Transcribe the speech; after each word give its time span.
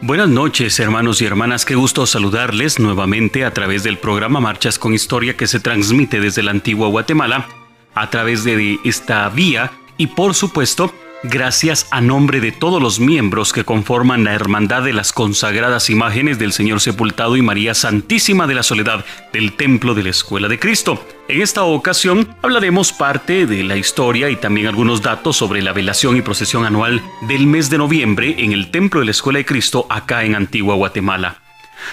Buenas 0.00 0.28
noches, 0.28 0.78
hermanos 0.78 1.20
y 1.20 1.26
hermanas. 1.26 1.64
Qué 1.64 1.74
gusto 1.74 2.06
saludarles 2.06 2.78
nuevamente 2.78 3.44
a 3.44 3.52
través 3.52 3.82
del 3.82 3.98
programa 3.98 4.38
Marchas 4.38 4.78
con 4.78 4.94
Historia 4.94 5.36
que 5.36 5.48
se 5.48 5.58
transmite 5.58 6.20
desde 6.20 6.44
la 6.44 6.52
antigua 6.52 6.88
Guatemala, 6.88 7.48
a 7.94 8.08
través 8.08 8.44
de 8.44 8.78
esta 8.84 9.28
vía 9.28 9.72
y, 9.96 10.06
por 10.06 10.34
supuesto, 10.34 10.92
Gracias 11.24 11.88
a 11.90 12.00
nombre 12.00 12.40
de 12.40 12.52
todos 12.52 12.80
los 12.80 13.00
miembros 13.00 13.52
que 13.52 13.64
conforman 13.64 14.22
la 14.22 14.34
Hermandad 14.34 14.84
de 14.84 14.92
las 14.92 15.12
Consagradas 15.12 15.90
Imágenes 15.90 16.38
del 16.38 16.52
Señor 16.52 16.80
Sepultado 16.80 17.36
y 17.36 17.42
María 17.42 17.74
Santísima 17.74 18.46
de 18.46 18.54
la 18.54 18.62
Soledad 18.62 19.04
del 19.32 19.54
Templo 19.54 19.94
de 19.94 20.04
la 20.04 20.10
Escuela 20.10 20.46
de 20.46 20.60
Cristo. 20.60 21.04
En 21.28 21.42
esta 21.42 21.62
ocasión 21.62 22.34
hablaremos 22.40 22.90
parte 22.90 23.44
de 23.44 23.62
la 23.62 23.76
historia 23.76 24.30
y 24.30 24.36
también 24.36 24.66
algunos 24.66 25.02
datos 25.02 25.36
sobre 25.36 25.60
la 25.60 25.74
velación 25.74 26.16
y 26.16 26.22
procesión 26.22 26.64
anual 26.64 27.02
del 27.20 27.46
mes 27.46 27.68
de 27.68 27.76
noviembre 27.76 28.36
en 28.38 28.52
el 28.52 28.70
Templo 28.70 29.00
de 29.00 29.04
la 29.04 29.10
Escuela 29.10 29.38
de 29.38 29.44
Cristo 29.44 29.86
acá 29.90 30.24
en 30.24 30.34
Antigua 30.34 30.74
Guatemala. 30.74 31.42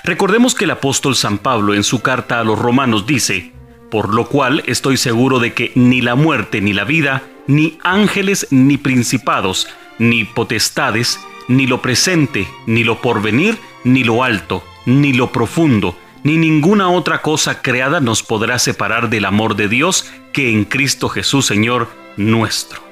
Recordemos 0.05 0.55
que 0.55 0.63
el 0.63 0.71
apóstol 0.71 1.17
San 1.17 1.37
Pablo 1.37 1.73
en 1.73 1.83
su 1.83 2.01
carta 2.01 2.39
a 2.39 2.45
los 2.45 2.57
romanos 2.57 3.05
dice, 3.05 3.51
por 3.91 4.13
lo 4.13 4.29
cual 4.29 4.63
estoy 4.67 4.95
seguro 4.95 5.39
de 5.39 5.51
que 5.51 5.73
ni 5.75 5.99
la 5.99 6.15
muerte 6.15 6.61
ni 6.61 6.71
la 6.71 6.85
vida, 6.85 7.21
ni 7.45 7.77
ángeles 7.83 8.47
ni 8.51 8.77
principados, 8.77 9.67
ni 9.99 10.23
potestades, 10.23 11.19
ni 11.49 11.67
lo 11.67 11.81
presente, 11.81 12.47
ni 12.67 12.85
lo 12.85 13.01
porvenir, 13.01 13.57
ni 13.83 14.05
lo 14.05 14.23
alto, 14.23 14.63
ni 14.85 15.11
lo 15.11 15.33
profundo, 15.33 15.97
ni 16.25 16.37
ninguna 16.39 16.89
otra 16.89 17.21
cosa 17.21 17.61
creada 17.61 17.99
nos 17.99 18.23
podrá 18.23 18.57
separar 18.57 19.11
del 19.11 19.25
amor 19.25 19.55
de 19.55 19.67
Dios 19.67 20.11
que 20.33 20.51
en 20.51 20.65
Cristo 20.65 21.07
Jesús 21.07 21.45
Señor 21.45 21.87
nuestro. 22.17 22.83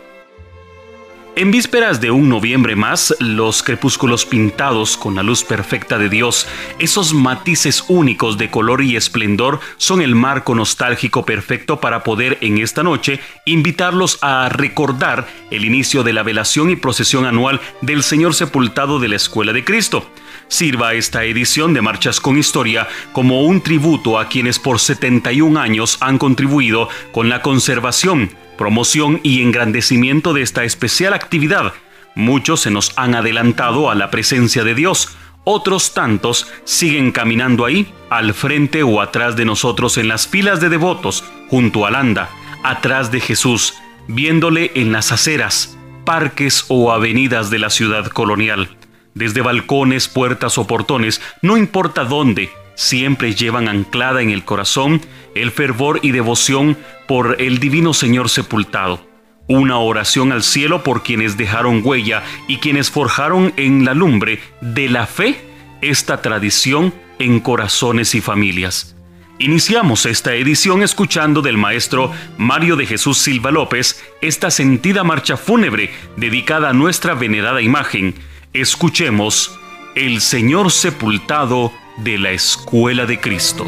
En 1.35 1.49
vísperas 1.49 1.99
de 1.99 2.11
un 2.11 2.29
noviembre 2.29 2.75
más, 2.75 3.15
los 3.19 3.63
crepúsculos 3.63 4.23
pintados 4.23 4.97
con 4.97 5.15
la 5.15 5.23
luz 5.23 5.43
perfecta 5.43 5.97
de 5.97 6.09
Dios, 6.09 6.47
esos 6.77 7.15
matices 7.15 7.85
únicos 7.87 8.37
de 8.37 8.51
color 8.51 8.83
y 8.83 8.95
esplendor 8.95 9.59
son 9.77 10.03
el 10.03 10.13
marco 10.13 10.53
nostálgico 10.53 11.25
perfecto 11.25 11.79
para 11.79 12.03
poder 12.03 12.37
en 12.41 12.59
esta 12.59 12.83
noche 12.83 13.19
invitarlos 13.45 14.19
a 14.21 14.47
recordar 14.49 15.27
el 15.49 15.65
inicio 15.65 16.03
de 16.03 16.13
la 16.13 16.21
velación 16.21 16.69
y 16.69 16.75
procesión 16.75 17.25
anual 17.25 17.59
del 17.81 18.03
Señor 18.03 18.35
sepultado 18.35 18.99
de 18.99 19.07
la 19.07 19.15
Escuela 19.15 19.53
de 19.53 19.65
Cristo. 19.65 20.07
Sirva 20.47 20.93
esta 20.93 21.23
edición 21.23 21.73
de 21.73 21.81
Marchas 21.81 22.19
con 22.19 22.37
Historia 22.37 22.87
como 23.11 23.43
un 23.43 23.61
tributo 23.61 24.19
a 24.19 24.27
quienes 24.27 24.59
por 24.59 24.79
71 24.79 25.59
años 25.59 25.97
han 26.01 26.17
contribuido 26.17 26.89
con 27.11 27.29
la 27.29 27.41
conservación, 27.41 28.31
promoción 28.57 29.19
y 29.23 29.41
engrandecimiento 29.41 30.33
de 30.33 30.41
esta 30.41 30.63
especial 30.63 31.13
actividad. 31.13 31.73
Muchos 32.15 32.61
se 32.61 32.71
nos 32.71 32.93
han 32.95 33.15
adelantado 33.15 33.89
a 33.89 33.95
la 33.95 34.11
presencia 34.11 34.63
de 34.63 34.75
Dios, 34.75 35.17
otros 35.45 35.93
tantos 35.93 36.47
siguen 36.63 37.11
caminando 37.11 37.65
ahí, 37.65 37.91
al 38.09 38.33
frente 38.33 38.83
o 38.83 39.01
atrás 39.01 39.35
de 39.35 39.45
nosotros 39.45 39.97
en 39.97 40.07
las 40.07 40.27
filas 40.27 40.61
de 40.61 40.69
devotos, 40.69 41.23
junto 41.49 41.85
al 41.85 41.95
anda, 41.95 42.29
atrás 42.63 43.11
de 43.11 43.19
Jesús, 43.19 43.73
viéndole 44.07 44.71
en 44.75 44.91
las 44.91 45.11
aceras, 45.11 45.77
parques 46.05 46.65
o 46.69 46.91
avenidas 46.93 47.49
de 47.49 47.59
la 47.59 47.69
ciudad 47.69 48.07
colonial. 48.07 48.69
Desde 49.15 49.41
balcones, 49.41 50.07
puertas 50.07 50.57
o 50.57 50.65
portones, 50.65 51.21
no 51.41 51.57
importa 51.57 52.03
dónde, 52.03 52.49
siempre 52.75 53.35
llevan 53.35 53.67
anclada 53.67 54.21
en 54.21 54.29
el 54.29 54.43
corazón 54.43 55.01
el 55.35 55.51
fervor 55.51 55.99
y 56.01 56.11
devoción 56.11 56.77
por 57.07 57.41
el 57.41 57.59
divino 57.59 57.93
Señor 57.93 58.29
sepultado. 58.29 59.05
Una 59.47 59.77
oración 59.77 60.31
al 60.31 60.41
cielo 60.41 60.83
por 60.83 61.03
quienes 61.03 61.37
dejaron 61.37 61.81
huella 61.83 62.23
y 62.47 62.57
quienes 62.57 62.89
forjaron 62.89 63.53
en 63.57 63.83
la 63.83 63.93
lumbre 63.93 64.39
de 64.61 64.89
la 64.89 65.05
fe 65.05 65.41
esta 65.81 66.21
tradición 66.21 66.93
en 67.19 67.39
corazones 67.39 68.15
y 68.15 68.21
familias. 68.21 68.95
Iniciamos 69.39 70.05
esta 70.05 70.33
edición 70.35 70.83
escuchando 70.83 71.41
del 71.41 71.57
maestro 71.57 72.11
Mario 72.37 72.75
de 72.75 72.85
Jesús 72.85 73.17
Silva 73.17 73.51
López 73.51 74.01
esta 74.21 74.51
sentida 74.51 75.03
marcha 75.03 75.35
fúnebre 75.37 75.91
dedicada 76.15 76.69
a 76.69 76.73
nuestra 76.73 77.13
venerada 77.13 77.61
imagen. 77.61 78.15
Escuchemos 78.53 79.59
El 79.95 80.21
Señor 80.21 80.69
sepultado 80.69 81.73
de 81.97 82.19
la 82.19 82.29
Escuela 82.29 83.07
de 83.07 83.19
Cristo. 83.19 83.65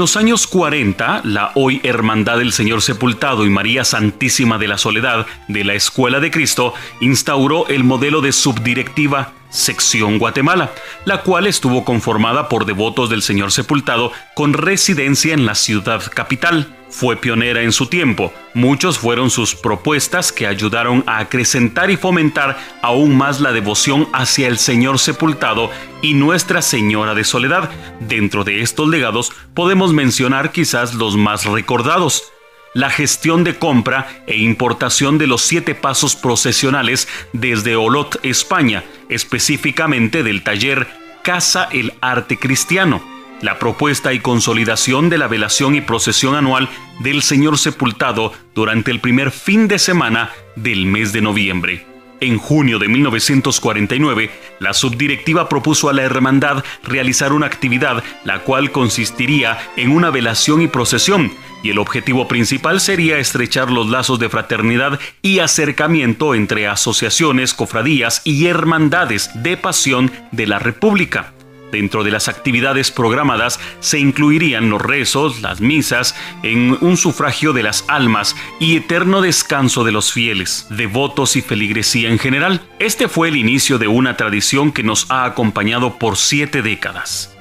Los 0.00 0.16
años 0.16 0.46
40, 0.46 1.20
la 1.24 1.52
hoy 1.56 1.78
Hermandad 1.84 2.38
del 2.38 2.52
Señor 2.54 2.80
Sepultado 2.80 3.44
y 3.44 3.50
María 3.50 3.84
Santísima 3.84 4.56
de 4.56 4.66
la 4.66 4.78
Soledad 4.78 5.26
de 5.46 5.62
la 5.62 5.74
Escuela 5.74 6.20
de 6.20 6.30
Cristo 6.30 6.72
instauró 7.02 7.68
el 7.68 7.84
modelo 7.84 8.22
de 8.22 8.32
subdirectiva 8.32 9.34
sección 9.50 10.18
Guatemala, 10.18 10.70
la 11.04 11.20
cual 11.20 11.46
estuvo 11.46 11.84
conformada 11.84 12.48
por 12.48 12.64
devotos 12.64 13.10
del 13.10 13.20
Señor 13.20 13.52
Sepultado 13.52 14.10
con 14.34 14.54
residencia 14.54 15.34
en 15.34 15.44
la 15.44 15.54
ciudad 15.54 16.02
capital. 16.10 16.79
Fue 16.90 17.16
pionera 17.16 17.62
en 17.62 17.72
su 17.72 17.86
tiempo. 17.86 18.32
Muchos 18.52 18.98
fueron 18.98 19.30
sus 19.30 19.54
propuestas 19.54 20.32
que 20.32 20.46
ayudaron 20.46 21.04
a 21.06 21.18
acrecentar 21.18 21.90
y 21.90 21.96
fomentar 21.96 22.58
aún 22.82 23.16
más 23.16 23.40
la 23.40 23.52
devoción 23.52 24.08
hacia 24.12 24.48
el 24.48 24.58
Señor 24.58 24.98
Sepultado 24.98 25.70
y 26.02 26.14
Nuestra 26.14 26.62
Señora 26.62 27.14
de 27.14 27.24
Soledad. 27.24 27.70
Dentro 28.00 28.44
de 28.44 28.60
estos 28.60 28.88
legados 28.88 29.32
podemos 29.54 29.92
mencionar 29.92 30.50
quizás 30.50 30.94
los 30.94 31.16
más 31.16 31.44
recordados 31.44 32.32
la 32.72 32.90
gestión 32.90 33.42
de 33.42 33.58
compra 33.58 34.22
e 34.26 34.36
importación 34.38 35.18
de 35.18 35.26
los 35.26 35.42
siete 35.42 35.74
pasos 35.74 36.14
procesionales 36.14 37.08
desde 37.32 37.76
Olot, 37.76 38.24
España, 38.24 38.84
específicamente 39.08 40.22
del 40.22 40.42
taller 40.42 40.86
Casa 41.22 41.68
el 41.72 41.92
Arte 42.00 42.38
Cristiano, 42.38 43.02
la 43.42 43.58
propuesta 43.58 44.12
y 44.12 44.20
consolidación 44.20 45.08
de 45.08 45.18
la 45.18 45.28
velación 45.28 45.74
y 45.74 45.80
procesión 45.80 46.34
anual 46.34 46.68
del 47.00 47.22
Señor 47.22 47.58
Sepultado 47.58 48.32
durante 48.54 48.90
el 48.90 49.00
primer 49.00 49.30
fin 49.30 49.68
de 49.68 49.78
semana 49.78 50.30
del 50.56 50.86
mes 50.86 51.12
de 51.12 51.22
noviembre. 51.22 51.86
En 52.20 52.36
junio 52.36 52.78
de 52.78 52.88
1949, 52.88 54.30
la 54.58 54.74
subdirectiva 54.74 55.48
propuso 55.48 55.88
a 55.88 55.94
la 55.94 56.02
hermandad 56.02 56.62
realizar 56.84 57.32
una 57.32 57.46
actividad 57.46 58.04
la 58.24 58.40
cual 58.40 58.72
consistiría 58.72 59.58
en 59.76 59.90
una 59.90 60.10
velación 60.10 60.60
y 60.60 60.68
procesión, 60.68 61.32
y 61.62 61.70
el 61.70 61.78
objetivo 61.78 62.28
principal 62.28 62.80
sería 62.80 63.18
estrechar 63.18 63.70
los 63.70 63.88
lazos 63.88 64.18
de 64.18 64.28
fraternidad 64.28 65.00
y 65.22 65.38
acercamiento 65.38 66.34
entre 66.34 66.66
asociaciones, 66.66 67.54
cofradías 67.54 68.20
y 68.24 68.46
hermandades 68.46 69.30
de 69.34 69.56
pasión 69.56 70.12
de 70.30 70.46
la 70.46 70.58
República. 70.58 71.32
Dentro 71.70 72.04
de 72.04 72.10
las 72.10 72.28
actividades 72.28 72.90
programadas 72.90 73.60
se 73.80 73.98
incluirían 73.98 74.70
los 74.70 74.82
rezos, 74.82 75.40
las 75.40 75.60
misas, 75.60 76.14
en 76.42 76.76
un 76.80 76.96
sufragio 76.96 77.52
de 77.52 77.62
las 77.62 77.84
almas 77.88 78.36
y 78.58 78.76
eterno 78.76 79.20
descanso 79.20 79.84
de 79.84 79.92
los 79.92 80.12
fieles, 80.12 80.66
devotos 80.70 81.36
y 81.36 81.42
feligresía 81.42 82.10
en 82.10 82.18
general. 82.18 82.62
Este 82.78 83.08
fue 83.08 83.28
el 83.28 83.36
inicio 83.36 83.78
de 83.78 83.88
una 83.88 84.16
tradición 84.16 84.72
que 84.72 84.82
nos 84.82 85.10
ha 85.10 85.24
acompañado 85.24 85.98
por 85.98 86.16
siete 86.16 86.62
décadas. 86.62 87.36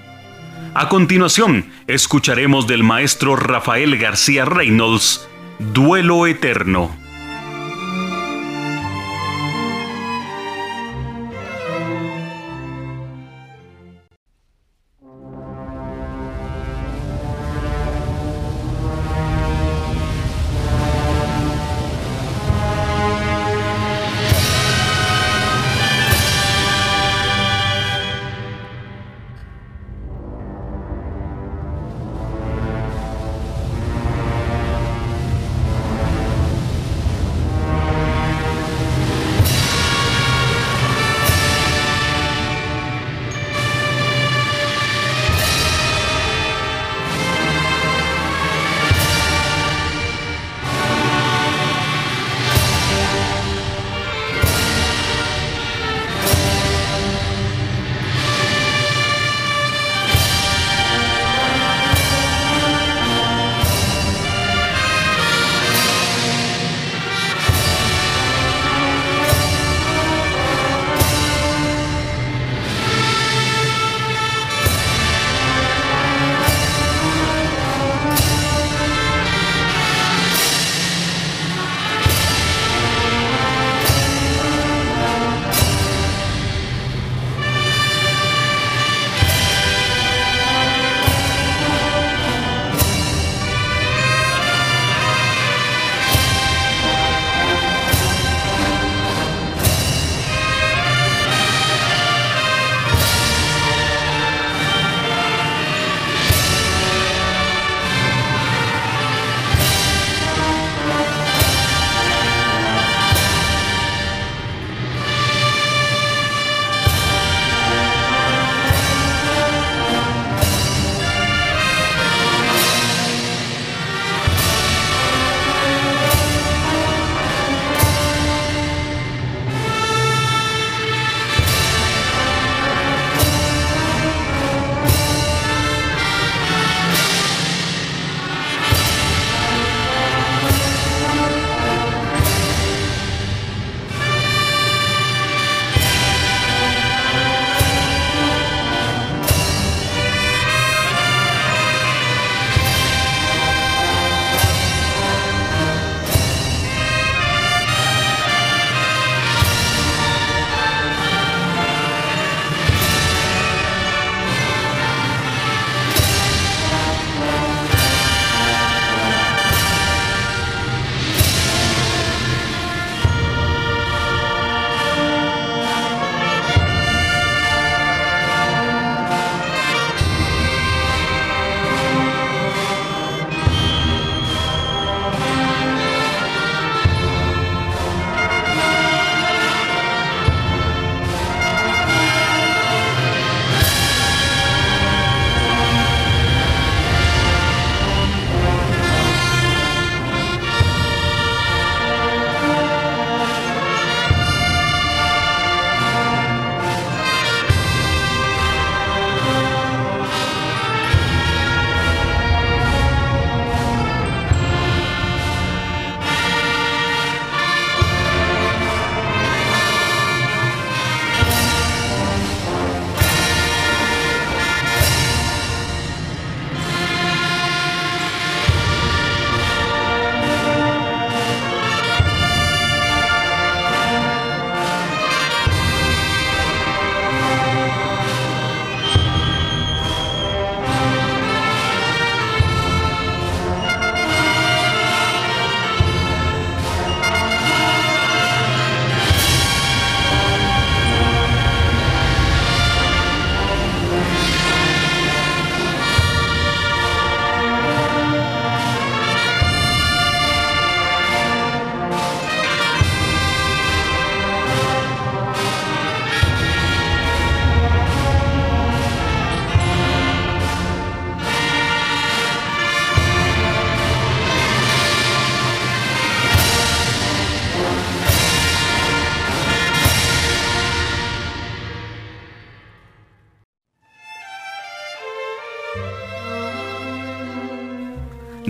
A 0.75 0.87
continuación, 0.87 1.71
escucharemos 1.87 2.67
del 2.67 2.83
maestro 2.83 3.35
Rafael 3.35 3.97
García 3.97 4.45
Reynolds, 4.45 5.27
Duelo 5.57 6.27
Eterno. 6.27 7.08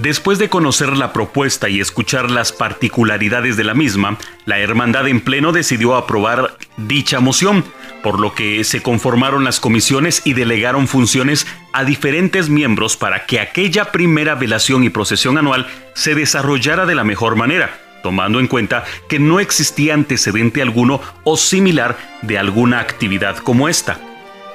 Después 0.10 0.39
de 0.39 0.50
conocer 0.50 0.98
la 0.98 1.13
propuesta 1.13 1.70
y 1.70 1.80
escuchar 1.80 2.32
las 2.32 2.51
particularidades 2.51 3.58
de 3.58 3.63
la 3.63 3.75
misma, 3.75 4.18
la 4.48 4.58
hermandad 4.58 5.08
en 5.08 5.22
pleno 5.22 5.51
decidió 5.51 5.96
aprobar 5.96 6.58
dicha 6.78 7.20
moción, 7.20 7.63
por 8.01 8.20
lo 8.20 8.34
que 8.34 8.63
se 8.63 8.82
conformaron 8.82 9.44
las 9.44 9.60
comisiones 9.60 10.24
y 10.25 10.34
delegaron 10.34 10.88
funciones 10.88 11.46
a 11.74 11.84
diferentes 11.84 12.50
miembros 12.50 12.98
para 12.98 13.28
que 13.28 13.39
aquella 13.39 13.92
primera 13.92 14.34
velación 14.34 14.84
y 14.84 14.89
procesión 14.89 15.38
anual 15.38 15.68
se 15.94 16.16
desarrollara 16.16 16.88
de 16.88 16.96
la 16.96 17.04
mejor 17.04 17.36
manera, 17.36 17.80
tomando 18.01 18.39
en 18.39 18.48
cuenta 18.48 18.86
que 19.10 19.20
no 19.20 19.39
existía 19.39 19.94
antecedente 19.94 20.63
alguno 20.63 21.01
o 21.24 21.38
similar 21.38 22.00
de 22.24 22.39
alguna 22.39 22.80
actividad 22.80 23.38
como 23.38 23.70
esta. 23.70 24.09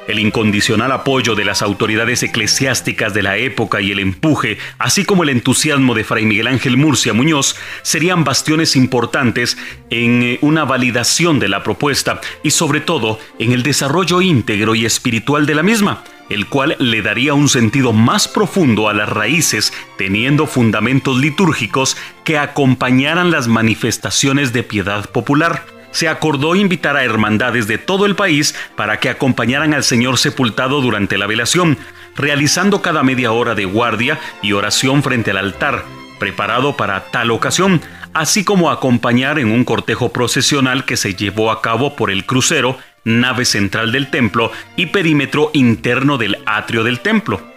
El 0.07 0.19
incondicional 0.19 0.93
apoyo 0.93 1.35
de 1.35 1.47
las 1.47 1.63
autoridades 1.63 2.23
eclesiásticas 2.23 3.15
de 3.15 3.23
la 3.23 3.39
época 3.39 3.81
y 3.81 3.91
el 3.91 3.99
empuje, 3.99 4.59
así 4.79 5.07
como 5.07 5.23
el 5.23 5.31
entusiasmo 5.31 5.95
de 5.95 6.05
Fray 6.05 6.27
Miguel 6.27 6.47
Ángel 6.47 6.77
Murcia 6.77 7.15
Muñoz, 7.15 7.57
serían 7.81 8.23
bastiones 8.23 8.77
importantes 8.77 9.57
en 9.89 10.23
eh, 10.23 10.39
una 10.43 10.67
validación 10.67 11.39
de 11.39 11.49
la 11.49 11.63
propuesta 11.63 12.21
y 12.43 12.51
sobre 12.51 12.81
todo 12.81 13.19
en 13.39 13.53
el 13.53 13.63
desarrollo 13.63 14.21
íntegro 14.21 14.75
y 14.75 14.85
espiritual 14.85 15.47
de 15.47 15.55
la 15.55 15.63
misma, 15.63 16.05
el 16.29 16.49
cual 16.49 16.77
le 16.79 17.01
daría 17.01 17.33
un 17.33 17.49
sentido 17.49 17.95
más 17.95 18.29
profundo 18.29 18.91
a 18.91 18.95
las 18.95 19.09
raíces, 19.09 19.73
teniendo 19.97 20.47
fundamentos 20.47 21.19
litúrgicos 21.19 21.97
que 22.25 22.37
acompañaran 22.37 23.31
las 23.31 23.49
manifestaciones 23.49 24.53
de 24.53 24.65
piedad 24.65 25.09
popular 25.11 25.74
se 25.95 26.09
acordó 26.09 26.57
invitar 26.57 26.97
a 26.97 27.05
hermandades 27.05 27.69
de 27.69 27.79
todo 27.79 28.05
el 28.05 28.17
país 28.17 28.55
para 28.75 28.99
que 28.99 29.09
acompañaran 29.09 29.75
al 29.75 29.85
Señor 29.85 30.19
sepultado 30.19 30.81
durante 30.81 31.17
la 31.17 31.29
velación, 31.29 31.79
realizando 32.17 32.83
cada 32.83 33.05
media 33.05 33.31
hora 33.31 33.55
de 33.55 33.65
guardia 33.65 34.19
y 34.43 34.53
oración 34.53 35.05
frente 35.05 35.31
al 35.31 35.39
altar, 35.39 35.85
preparado 36.19 36.77
para 36.77 37.05
tal 37.13 37.31
ocasión, 37.31 37.81
así 38.13 38.43
como 38.43 38.73
acompañar 38.73 39.39
en 39.39 39.53
un 39.53 39.65
cortejo 39.65 40.13
procesional 40.13 40.85
que 40.85 40.97
se 40.97 41.15
llevó 41.15 41.53
a 41.53 41.63
cabo 41.63 41.95
por 41.95 42.11
el 42.11 42.27
crucero, 42.27 42.77
nave 43.05 43.45
central 43.45 43.92
del 43.92 44.11
templo 44.11 44.51
y 44.77 44.87
perímetro 44.87 45.51
interno 45.55 46.18
del 46.18 46.38
atrio 46.45 46.83
del 46.83 47.01
templo. 47.01 47.54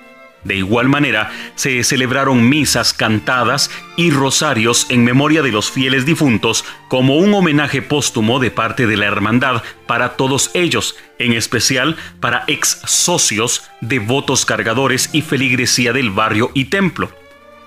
De 0.48 0.56
igual 0.56 0.88
manera, 0.88 1.30
se 1.56 1.84
celebraron 1.84 2.48
misas 2.48 2.94
cantadas 2.94 3.70
y 3.98 4.12
rosarios 4.12 4.86
en 4.88 5.04
memoria 5.04 5.42
de 5.42 5.52
los 5.52 5.70
fieles 5.70 6.06
difuntos 6.06 6.64
como 6.88 7.18
un 7.18 7.34
homenaje 7.34 7.82
póstumo 7.82 8.40
de 8.40 8.50
parte 8.50 8.88
de 8.88 8.96
la 8.96 9.08
hermandad 9.08 9.62
para 9.88 10.16
todos 10.16 10.50
ellos, 10.54 10.96
en 11.20 11.34
especial 11.34 11.98
para 12.22 12.46
ex 12.48 12.80
socios, 12.86 13.70
devotos 13.82 14.46
cargadores 14.46 15.10
y 15.12 15.22
feligresía 15.22 15.92
del 15.92 16.12
barrio 16.12 16.50
y 16.54 16.66
templo. 16.66 17.12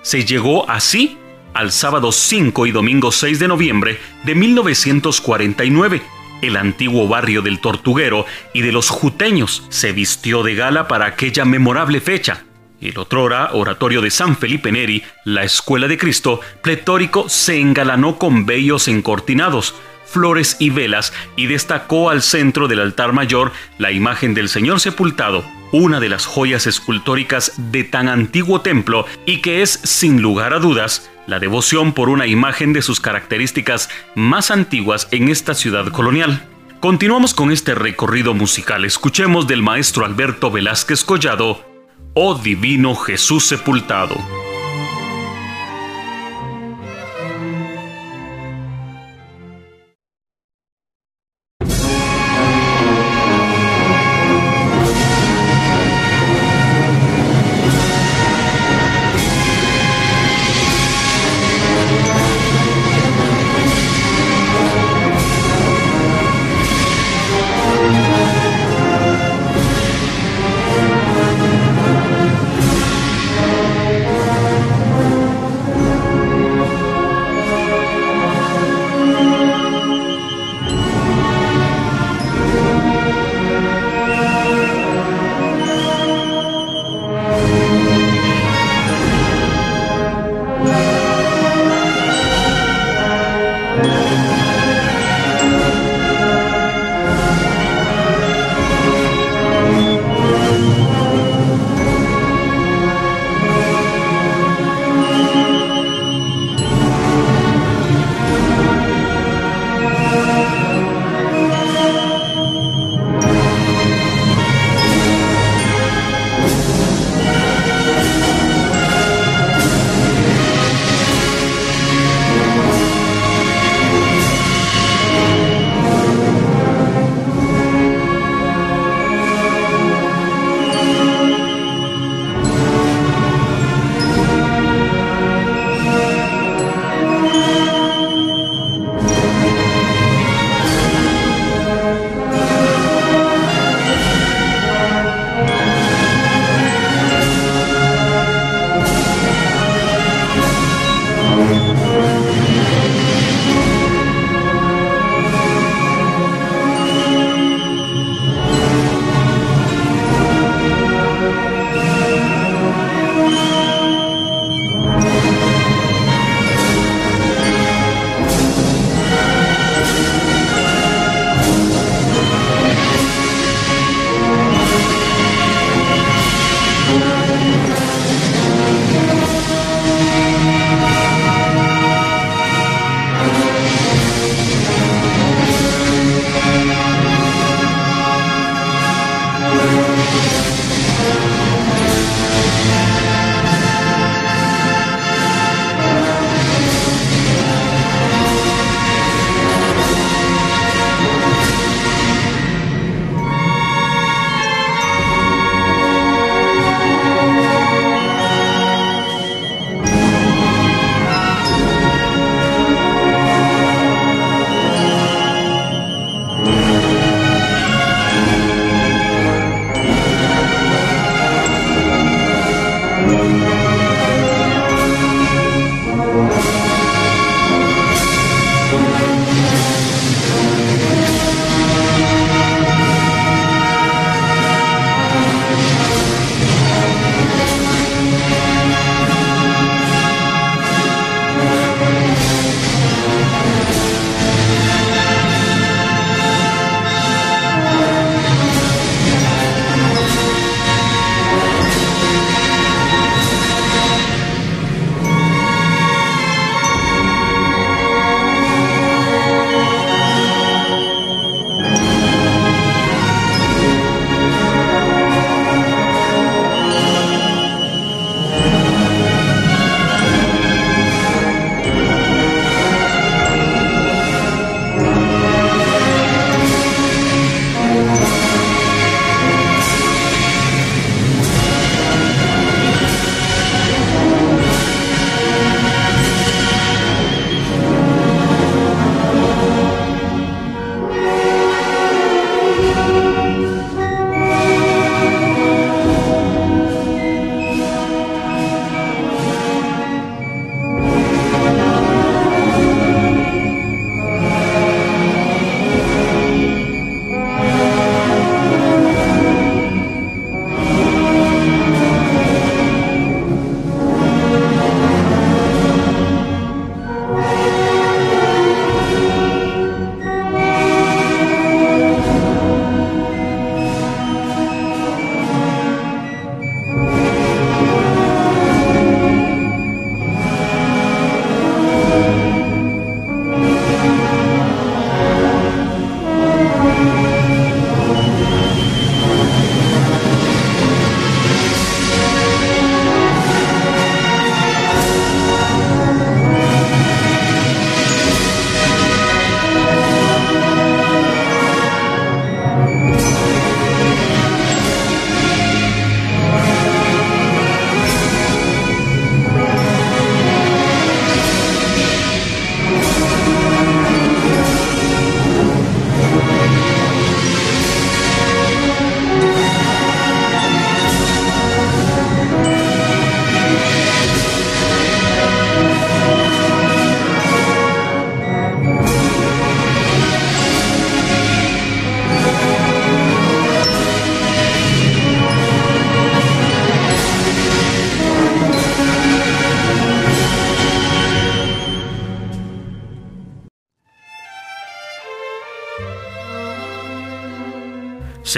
Se 0.01 0.25
llegó 0.25 0.67
así 0.67 1.19
al 1.53 1.71
sábado 1.71 2.11
5 2.11 2.65
y 2.65 2.71
domingo 2.71 3.11
6 3.11 3.37
de 3.37 3.47
noviembre 3.47 3.99
de 4.23 4.33
1949 4.33 6.01
el 6.41 6.57
antiguo 6.57 7.07
barrio 7.07 7.43
del 7.43 7.59
Tortuguero 7.59 8.25
y 8.51 8.61
de 8.61 8.71
los 8.71 8.89
Juteños 8.89 9.67
se 9.69 9.91
vistió 9.91 10.41
de 10.41 10.55
gala 10.55 10.87
para 10.87 11.05
aquella 11.05 11.45
memorable 11.45 12.01
fecha 12.01 12.45
el 12.89 12.97
otrora 12.97 13.51
oratorio 13.53 14.01
de 14.01 14.11
San 14.11 14.35
Felipe 14.35 14.71
Neri, 14.71 15.03
la 15.23 15.43
Escuela 15.43 15.87
de 15.87 15.97
Cristo, 15.97 16.41
pletórico, 16.61 17.29
se 17.29 17.59
engalanó 17.59 18.17
con 18.17 18.45
bellos 18.45 18.87
encortinados, 18.87 19.75
flores 20.05 20.57
y 20.59 20.69
velas 20.69 21.13
y 21.35 21.47
destacó 21.47 22.09
al 22.09 22.21
centro 22.21 22.67
del 22.67 22.79
altar 22.79 23.13
mayor 23.13 23.51
la 23.77 23.91
imagen 23.91 24.33
del 24.33 24.49
Señor 24.49 24.79
sepultado, 24.79 25.43
una 25.71 25.99
de 25.99 26.09
las 26.09 26.25
joyas 26.25 26.67
escultóricas 26.67 27.53
de 27.57 27.83
tan 27.83 28.09
antiguo 28.09 28.61
templo 28.61 29.05
y 29.25 29.37
que 29.37 29.61
es, 29.61 29.71
sin 29.83 30.21
lugar 30.21 30.53
a 30.53 30.59
dudas, 30.59 31.09
la 31.27 31.39
devoción 31.39 31.93
por 31.93 32.09
una 32.09 32.27
imagen 32.27 32.73
de 32.73 32.81
sus 32.81 32.99
características 32.99 33.89
más 34.15 34.51
antiguas 34.51 35.07
en 35.11 35.29
esta 35.29 35.53
ciudad 35.53 35.87
colonial. 35.87 36.45
Continuamos 36.81 37.33
con 37.33 37.51
este 37.51 37.75
recorrido 37.75 38.33
musical. 38.33 38.85
Escuchemos 38.85 39.47
del 39.47 39.61
maestro 39.61 40.03
Alberto 40.03 40.49
Velázquez 40.49 41.05
Collado, 41.05 41.70
Oh 42.13 42.33
Divino 42.33 42.93
Jesús 42.93 43.45
sepultado. 43.45 44.40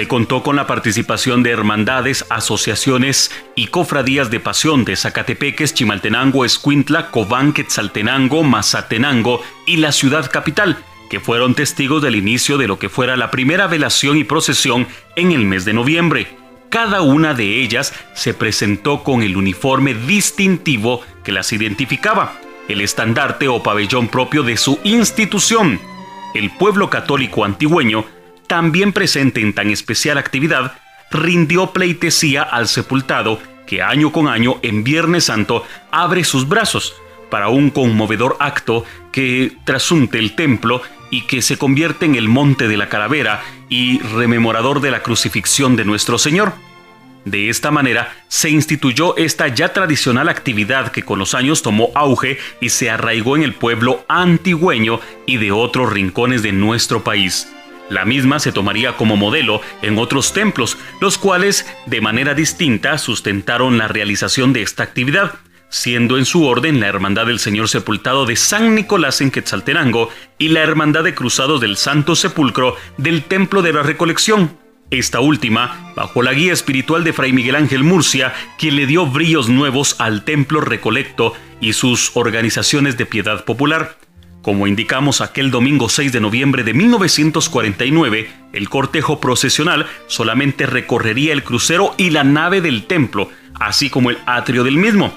Contó 0.07 0.43
con 0.43 0.55
la 0.55 0.67
participación 0.67 1.43
de 1.43 1.51
hermandades, 1.51 2.25
asociaciones 2.29 3.31
y 3.55 3.67
cofradías 3.67 4.29
de 4.29 4.39
pasión 4.39 4.85
de 4.85 4.95
Zacatepeques, 4.95 5.73
Chimaltenango, 5.73 6.45
Escuintla, 6.45 7.09
Cobán, 7.09 7.53
Quetzaltenango, 7.53 8.43
Mazatenango 8.43 9.41
y 9.65 9.77
la 9.77 9.91
ciudad 9.91 10.29
capital, 10.29 10.77
que 11.09 11.19
fueron 11.19 11.55
testigos 11.55 12.01
del 12.01 12.15
inicio 12.15 12.57
de 12.57 12.67
lo 12.67 12.79
que 12.79 12.89
fuera 12.89 13.15
la 13.15 13.31
primera 13.31 13.67
velación 13.67 14.17
y 14.17 14.23
procesión 14.23 14.87
en 15.15 15.31
el 15.31 15.45
mes 15.45 15.65
de 15.65 15.73
noviembre. 15.73 16.37
Cada 16.69 17.01
una 17.01 17.33
de 17.33 17.61
ellas 17.61 17.93
se 18.13 18.33
presentó 18.33 19.03
con 19.03 19.23
el 19.23 19.37
uniforme 19.37 19.93
distintivo 19.93 21.01
que 21.23 21.31
las 21.31 21.53
identificaba, 21.53 22.39
el 22.67 22.81
estandarte 22.81 23.47
o 23.47 23.63
pabellón 23.63 24.07
propio 24.07 24.43
de 24.43 24.57
su 24.57 24.79
institución. 24.83 25.79
El 26.33 26.49
pueblo 26.51 26.89
católico 26.89 27.45
antigüeño 27.45 28.05
también 28.47 28.93
presente 28.93 29.41
en 29.41 29.53
tan 29.53 29.69
especial 29.69 30.17
actividad, 30.17 30.73
rindió 31.12 31.71
pleitesía 31.71 32.43
al 32.43 32.67
sepultado 32.67 33.39
que 33.65 33.82
año 33.82 34.12
con 34.12 34.27
año 34.27 34.58
en 34.62 34.84
Viernes 34.84 35.25
Santo 35.25 35.65
abre 35.91 36.23
sus 36.23 36.47
brazos 36.47 36.95
para 37.29 37.49
un 37.49 37.69
conmovedor 37.69 38.38
acto 38.39 38.86
que 39.12 39.53
trasunte 39.63 40.19
el 40.19 40.36
templo 40.36 40.82
y 41.10 41.21
que 41.21 41.41
se 41.41 41.58
convierte 41.58 42.06
en 42.06 42.15
el 42.15 42.27
monte 42.27 42.67
de 42.67 42.77
la 42.77 42.89
calavera 42.89 43.41
y 43.69 43.99
rememorador 43.99 44.82
de 44.82 44.91
la 44.91 45.01
crucifixión 45.01 45.75
de 45.75 45.86
nuestro 45.86 46.17
Señor. 46.17 46.53
De 47.25 47.49
esta 47.49 47.71
manera 47.71 48.13
se 48.27 48.49
instituyó 48.49 49.15
esta 49.15 49.47
ya 49.47 49.71
tradicional 49.71 50.27
actividad 50.27 50.91
que 50.91 51.03
con 51.03 51.19
los 51.19 51.34
años 51.34 51.62
tomó 51.62 51.91
auge 51.95 52.38
y 52.60 52.69
se 52.69 52.89
arraigó 52.89 53.38
en 53.38 53.43
el 53.43 53.53
pueblo 53.53 54.03
antigüeño 54.10 54.99
y 55.25 55.38
de 55.38 55.51
otros 55.51 55.93
rincones 55.93 56.43
de 56.43 56.51
nuestro 56.51 57.03
país. 57.03 57.47
La 57.93 58.06
misma 58.06 58.39
se 58.39 58.51
tomaría 58.51 58.97
como 58.97 59.17
modelo 59.17 59.62
en 59.84 59.99
otros 59.99 60.34
templos, 60.34 60.79
los 60.99 61.19
cuales 61.19 61.67
de 61.86 62.01
manera 62.01 62.34
distinta 62.34 62.97
sustentaron 62.97 63.77
la 63.77 63.88
realización 63.88 64.51
de 64.51 64.63
esta 64.63 64.82
actividad, 64.82 65.36
siendo 65.69 66.17
en 66.17 66.25
su 66.25 66.43
orden 66.43 66.79
la 66.79 66.88
Hermandad 66.88 67.27
del 67.27 67.38
Señor 67.38 67.69
Sepultado 67.69 68.25
de 68.25 68.36
San 68.36 68.73
Nicolás 68.73 69.21
en 69.21 69.29
Quetzaltenango 69.29 70.10
y 70.39 70.47
la 70.47 70.62
Hermandad 70.62 71.03
de 71.03 71.13
Cruzados 71.13 71.62
del 71.62 71.77
Santo 71.77 72.15
Sepulcro 72.15 72.75
del 72.97 73.25
Templo 73.25 73.62
de 73.62 73.73
la 73.73 73.84
Recolección. 73.84 74.58
Esta 74.89 75.19
última, 75.19 75.93
bajo 75.95 76.23
la 76.23 76.34
guía 76.34 76.53
espiritual 76.53 77.03
de 77.03 77.13
Fray 77.13 77.32
Miguel 77.32 77.56
Ángel 77.56 77.84
Murcia, 77.84 78.34
quien 78.58 78.75
le 78.75 78.88
dio 78.88 79.06
brillos 79.06 79.49
nuevos 79.49 79.97
al 79.99 80.25
Templo 80.25 80.62
Recolecto 80.62 81.34
y 81.62 81.73
sus 81.73 82.10
organizaciones 82.15 82.97
de 82.97 83.06
piedad 83.06 83.45
popular. 83.45 83.97
Como 84.43 84.67
indicamos 84.67 85.21
aquel 85.21 85.51
domingo 85.51 85.88
6 85.88 86.12
de 86.12 86.19
noviembre 86.19 86.65
de 86.65 86.73
1949, 86.73 88.29
el 88.51 88.67
cortejo 88.67 89.21
procesional 89.21 89.88
solamente 90.08 90.65
recorrería 90.65 91.32
el 91.32 91.45
crucero 91.45 91.95
y 91.97 92.10
la 92.10 92.25
nave 92.25 92.60
del 92.60 92.86
templo, 92.86 93.29
así 93.58 93.89
como 93.89 94.10
el 94.10 94.17
atrio 94.25 94.65
del 94.65 94.75
mismo, 94.75 95.13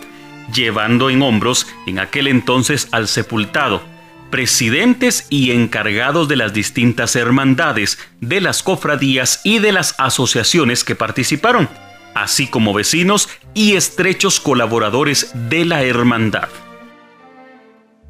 llevando 0.55 1.11
en 1.11 1.23
hombros 1.23 1.67
en 1.89 1.99
aquel 1.99 2.29
entonces 2.29 2.87
al 2.93 3.09
sepultado, 3.09 3.83
presidentes 4.31 5.27
y 5.29 5.51
encargados 5.51 6.29
de 6.29 6.37
las 6.37 6.53
distintas 6.53 7.17
hermandades, 7.17 7.99
de 8.21 8.41
las 8.41 8.63
cofradías 8.63 9.41
y 9.43 9.59
de 9.59 9.73
las 9.73 9.97
asociaciones 9.99 10.85
que 10.85 10.95
participaron, 10.95 11.69
así 12.15 12.47
como 12.47 12.73
vecinos 12.73 13.29
y 13.55 13.75
estrechos 13.75 14.39
colaboradores 14.39 15.33
de 15.35 15.65
la 15.65 15.83
hermandad. 15.83 16.49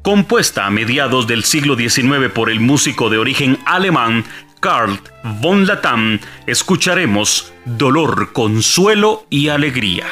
Compuesta 0.01 0.65
a 0.65 0.69
mediados 0.69 1.27
del 1.27 1.43
siglo 1.43 1.75
XIX 1.75 2.31
por 2.33 2.49
el 2.49 2.59
músico 2.59 3.09
de 3.09 3.17
origen 3.17 3.57
alemán 3.65 4.23
Karl 4.59 4.99
von 5.41 5.67
Latam, 5.67 6.19
escucharemos 6.47 7.53
Dolor, 7.65 8.33
Consuelo 8.33 9.25
y 9.29 9.49
Alegría. 9.49 10.05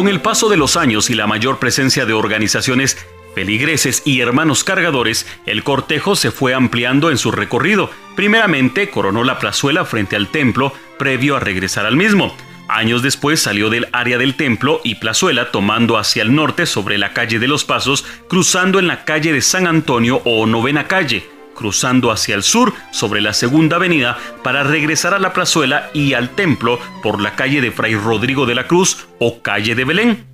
Con 0.00 0.08
el 0.08 0.22
paso 0.22 0.48
de 0.48 0.56
los 0.56 0.78
años 0.78 1.10
y 1.10 1.14
la 1.14 1.26
mayor 1.26 1.58
presencia 1.58 2.06
de 2.06 2.14
organizaciones 2.14 2.96
feligreses 3.34 4.00
y 4.06 4.20
hermanos 4.20 4.64
cargadores, 4.64 5.26
el 5.44 5.62
cortejo 5.62 6.16
se 6.16 6.30
fue 6.30 6.54
ampliando 6.54 7.10
en 7.10 7.18
su 7.18 7.30
recorrido. 7.30 7.90
Primeramente 8.16 8.88
coronó 8.88 9.24
la 9.24 9.38
plazuela 9.38 9.84
frente 9.84 10.16
al 10.16 10.28
templo 10.28 10.72
previo 10.98 11.36
a 11.36 11.40
regresar 11.40 11.84
al 11.84 11.96
mismo. 11.96 12.34
Años 12.66 13.02
después 13.02 13.42
salió 13.42 13.68
del 13.68 13.88
área 13.92 14.16
del 14.16 14.36
templo 14.36 14.80
y 14.84 14.94
plazuela 14.94 15.50
tomando 15.50 15.98
hacia 15.98 16.22
el 16.22 16.34
norte 16.34 16.64
sobre 16.64 16.96
la 16.96 17.12
calle 17.12 17.38
de 17.38 17.48
los 17.48 17.64
Pasos, 17.64 18.06
cruzando 18.26 18.78
en 18.78 18.86
la 18.86 19.04
calle 19.04 19.34
de 19.34 19.42
San 19.42 19.66
Antonio 19.66 20.22
o 20.24 20.46
novena 20.46 20.88
calle, 20.88 21.28
cruzando 21.60 22.10
hacia 22.10 22.34
el 22.34 22.42
sur 22.42 22.72
sobre 22.90 23.20
la 23.20 23.34
segunda 23.34 23.76
avenida 23.76 24.16
para 24.42 24.62
regresar 24.62 25.12
a 25.12 25.18
la 25.18 25.34
plazuela 25.34 25.90
y 25.92 26.14
al 26.14 26.30
templo 26.30 26.78
por 27.02 27.20
la 27.20 27.36
calle 27.36 27.60
de 27.60 27.70
Fray 27.70 27.94
Rodrigo 27.96 28.46
de 28.46 28.54
la 28.54 28.66
Cruz 28.66 29.06
o 29.18 29.42
calle 29.42 29.74
de 29.74 29.84
Belén. 29.84 30.24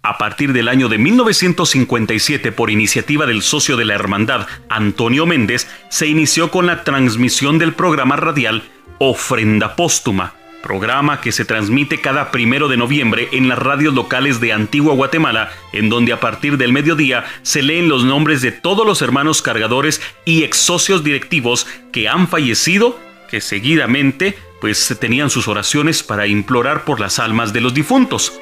A 0.00 0.16
partir 0.16 0.54
del 0.54 0.68
año 0.68 0.88
de 0.88 0.96
1957, 0.96 2.52
por 2.52 2.70
iniciativa 2.70 3.26
del 3.26 3.42
socio 3.42 3.76
de 3.76 3.84
la 3.84 3.94
hermandad, 3.94 4.46
Antonio 4.70 5.26
Méndez, 5.26 5.68
se 5.90 6.06
inició 6.06 6.50
con 6.50 6.64
la 6.64 6.84
transmisión 6.84 7.58
del 7.58 7.74
programa 7.74 8.16
radial 8.16 8.62
Ofrenda 8.98 9.76
Póstuma, 9.76 10.32
programa 10.62 11.20
que 11.20 11.32
se 11.32 11.44
transmite 11.44 12.00
cada 12.00 12.30
primero 12.30 12.68
de 12.68 12.76
noviembre 12.76 13.28
en 13.32 13.48
las 13.48 13.58
radios 13.58 13.92
locales 13.92 14.40
de 14.40 14.52
Antigua 14.52 14.94
Guatemala, 14.94 15.50
en 15.72 15.90
donde 15.90 16.12
a 16.12 16.20
partir 16.20 16.56
del 16.56 16.72
mediodía 16.72 17.24
se 17.42 17.62
leen 17.62 17.88
los 17.88 18.04
nombres 18.04 18.40
de 18.40 18.52
todos 18.52 18.86
los 18.86 19.02
hermanos 19.02 19.42
cargadores 19.42 20.00
y 20.24 20.44
ex 20.44 20.56
socios 20.56 21.04
directivos 21.04 21.66
que 21.92 22.08
han 22.08 22.28
fallecido, 22.28 22.98
que 23.28 23.40
seguidamente 23.40 24.38
pues 24.60 24.96
tenían 25.00 25.28
sus 25.28 25.48
oraciones 25.48 26.02
para 26.02 26.26
implorar 26.26 26.84
por 26.84 27.00
las 27.00 27.18
almas 27.18 27.52
de 27.52 27.60
los 27.60 27.74
difuntos. 27.74 28.32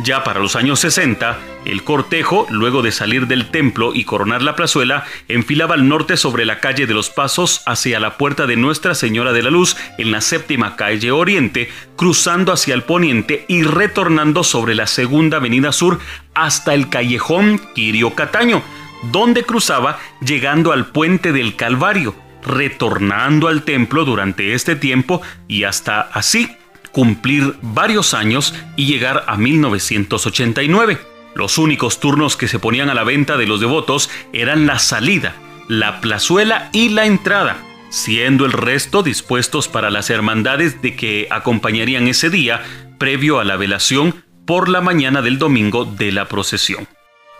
Ya 0.00 0.22
para 0.22 0.38
los 0.38 0.54
años 0.54 0.78
60, 0.78 1.38
el 1.64 1.82
cortejo, 1.82 2.46
luego 2.50 2.82
de 2.82 2.92
salir 2.92 3.26
del 3.26 3.50
templo 3.50 3.92
y 3.94 4.04
coronar 4.04 4.42
la 4.42 4.54
plazuela, 4.54 5.04
enfilaba 5.26 5.74
al 5.74 5.88
norte 5.88 6.16
sobre 6.16 6.44
la 6.44 6.60
calle 6.60 6.86
de 6.86 6.94
los 6.94 7.10
Pasos 7.10 7.62
hacia 7.66 7.98
la 7.98 8.16
puerta 8.16 8.46
de 8.46 8.54
Nuestra 8.54 8.94
Señora 8.94 9.32
de 9.32 9.42
la 9.42 9.50
Luz 9.50 9.76
en 9.98 10.12
la 10.12 10.20
séptima 10.20 10.76
calle 10.76 11.10
Oriente, 11.10 11.68
cruzando 11.96 12.52
hacia 12.52 12.74
el 12.74 12.84
poniente 12.84 13.44
y 13.48 13.64
retornando 13.64 14.44
sobre 14.44 14.76
la 14.76 14.86
segunda 14.86 15.38
avenida 15.38 15.72
sur 15.72 15.98
hasta 16.32 16.74
el 16.74 16.88
callejón 16.88 17.60
Quirio 17.74 18.14
Cataño, 18.14 18.62
donde 19.10 19.42
cruzaba 19.42 19.98
llegando 20.20 20.70
al 20.70 20.86
puente 20.86 21.32
del 21.32 21.56
Calvario, 21.56 22.14
retornando 22.46 23.48
al 23.48 23.64
templo 23.64 24.04
durante 24.04 24.54
este 24.54 24.76
tiempo 24.76 25.22
y 25.48 25.64
hasta 25.64 26.02
así 26.02 26.56
cumplir 26.98 27.54
varios 27.62 28.12
años 28.12 28.52
y 28.74 28.86
llegar 28.86 29.22
a 29.28 29.36
1989. 29.36 30.98
Los 31.36 31.56
únicos 31.56 32.00
turnos 32.00 32.36
que 32.36 32.48
se 32.48 32.58
ponían 32.58 32.90
a 32.90 32.94
la 32.94 33.04
venta 33.04 33.36
de 33.36 33.46
los 33.46 33.60
devotos 33.60 34.10
eran 34.32 34.66
la 34.66 34.80
salida, 34.80 35.36
la 35.68 36.00
plazuela 36.00 36.70
y 36.72 36.88
la 36.88 37.06
entrada, 37.06 37.56
siendo 37.88 38.46
el 38.46 38.50
resto 38.50 39.04
dispuestos 39.04 39.68
para 39.68 39.90
las 39.90 40.10
hermandades 40.10 40.82
de 40.82 40.96
que 40.96 41.28
acompañarían 41.30 42.08
ese 42.08 42.30
día 42.30 42.64
previo 42.98 43.38
a 43.38 43.44
la 43.44 43.54
velación 43.54 44.24
por 44.44 44.68
la 44.68 44.80
mañana 44.80 45.22
del 45.22 45.38
domingo 45.38 45.84
de 45.84 46.10
la 46.10 46.26
procesión. 46.26 46.88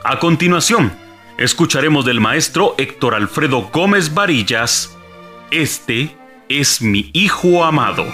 A 0.04 0.20
continuación, 0.20 0.92
escucharemos 1.36 2.04
del 2.04 2.20
maestro 2.20 2.76
Héctor 2.78 3.16
Alfredo 3.16 3.62
Gómez 3.72 4.14
Varillas, 4.14 4.96
Este 5.50 6.16
es 6.48 6.80
mi 6.80 7.10
Hijo 7.12 7.64
amado. 7.64 8.06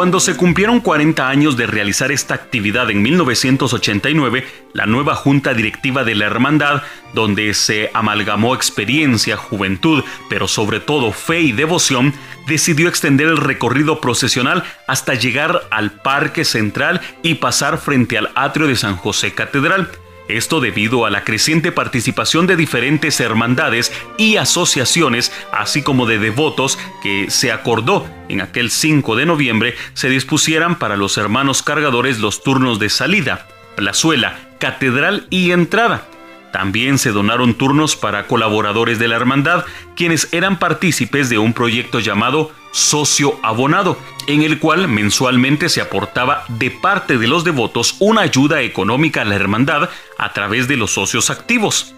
Cuando 0.00 0.18
se 0.18 0.34
cumplieron 0.34 0.80
40 0.80 1.28
años 1.28 1.58
de 1.58 1.66
realizar 1.66 2.10
esta 2.10 2.32
actividad 2.32 2.90
en 2.90 3.02
1989, 3.02 4.46
la 4.72 4.86
nueva 4.86 5.14
junta 5.14 5.52
directiva 5.52 6.04
de 6.04 6.14
la 6.14 6.24
hermandad, 6.24 6.82
donde 7.12 7.52
se 7.52 7.90
amalgamó 7.92 8.54
experiencia, 8.54 9.36
juventud, 9.36 10.02
pero 10.30 10.48
sobre 10.48 10.80
todo 10.80 11.12
fe 11.12 11.42
y 11.42 11.52
devoción, 11.52 12.14
decidió 12.46 12.88
extender 12.88 13.26
el 13.26 13.36
recorrido 13.36 14.00
procesional 14.00 14.64
hasta 14.88 15.12
llegar 15.12 15.64
al 15.70 15.90
Parque 15.90 16.46
Central 16.46 17.02
y 17.22 17.34
pasar 17.34 17.76
frente 17.76 18.16
al 18.16 18.30
atrio 18.36 18.68
de 18.68 18.76
San 18.76 18.96
José 18.96 19.34
Catedral. 19.34 19.90
Esto 20.36 20.60
debido 20.60 21.06
a 21.06 21.10
la 21.10 21.24
creciente 21.24 21.72
participación 21.72 22.46
de 22.46 22.56
diferentes 22.56 23.20
hermandades 23.20 23.92
y 24.18 24.36
asociaciones, 24.36 25.32
así 25.52 25.82
como 25.82 26.06
de 26.06 26.18
devotos, 26.18 26.78
que 27.02 27.30
se 27.30 27.52
acordó 27.52 28.06
en 28.28 28.40
aquel 28.40 28.70
5 28.70 29.16
de 29.16 29.26
noviembre 29.26 29.74
se 29.94 30.08
dispusieran 30.08 30.78
para 30.78 30.96
los 30.96 31.18
hermanos 31.18 31.62
cargadores 31.62 32.18
los 32.20 32.42
turnos 32.42 32.78
de 32.78 32.88
salida, 32.88 33.48
plazuela, 33.76 34.38
catedral 34.58 35.26
y 35.30 35.50
entrada. 35.50 36.06
También 36.52 36.98
se 36.98 37.10
donaron 37.10 37.54
turnos 37.54 37.96
para 37.96 38.26
colaboradores 38.26 38.98
de 38.98 39.08
la 39.08 39.16
hermandad, 39.16 39.64
quienes 39.96 40.28
eran 40.32 40.58
partícipes 40.58 41.28
de 41.28 41.38
un 41.38 41.52
proyecto 41.52 42.00
llamado 42.00 42.52
Socio 42.72 43.38
Abonado, 43.42 43.98
en 44.26 44.42
el 44.42 44.58
cual 44.58 44.88
mensualmente 44.88 45.68
se 45.68 45.80
aportaba 45.80 46.44
de 46.48 46.70
parte 46.70 47.18
de 47.18 47.26
los 47.26 47.44
devotos 47.44 47.96
una 47.98 48.22
ayuda 48.22 48.62
económica 48.62 49.22
a 49.22 49.24
la 49.24 49.34
hermandad 49.34 49.88
a 50.18 50.32
través 50.32 50.68
de 50.68 50.76
los 50.76 50.92
socios 50.92 51.30
activos. 51.30 51.94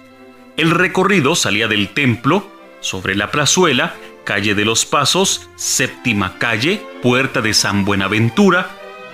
El 0.57 0.71
recorrido 0.71 1.35
salía 1.35 1.69
del 1.69 1.89
templo, 1.91 2.51
sobre 2.81 3.15
la 3.15 3.31
plazuela, 3.31 3.95
calle 4.25 4.55
de 4.55 4.65
los 4.65 4.87
Pasos, 4.87 5.49
séptima 5.57 6.39
calle, 6.39 6.85
puerta 7.03 7.41
de 7.41 7.55
San 7.55 7.85
Buenaventura, 7.85 8.71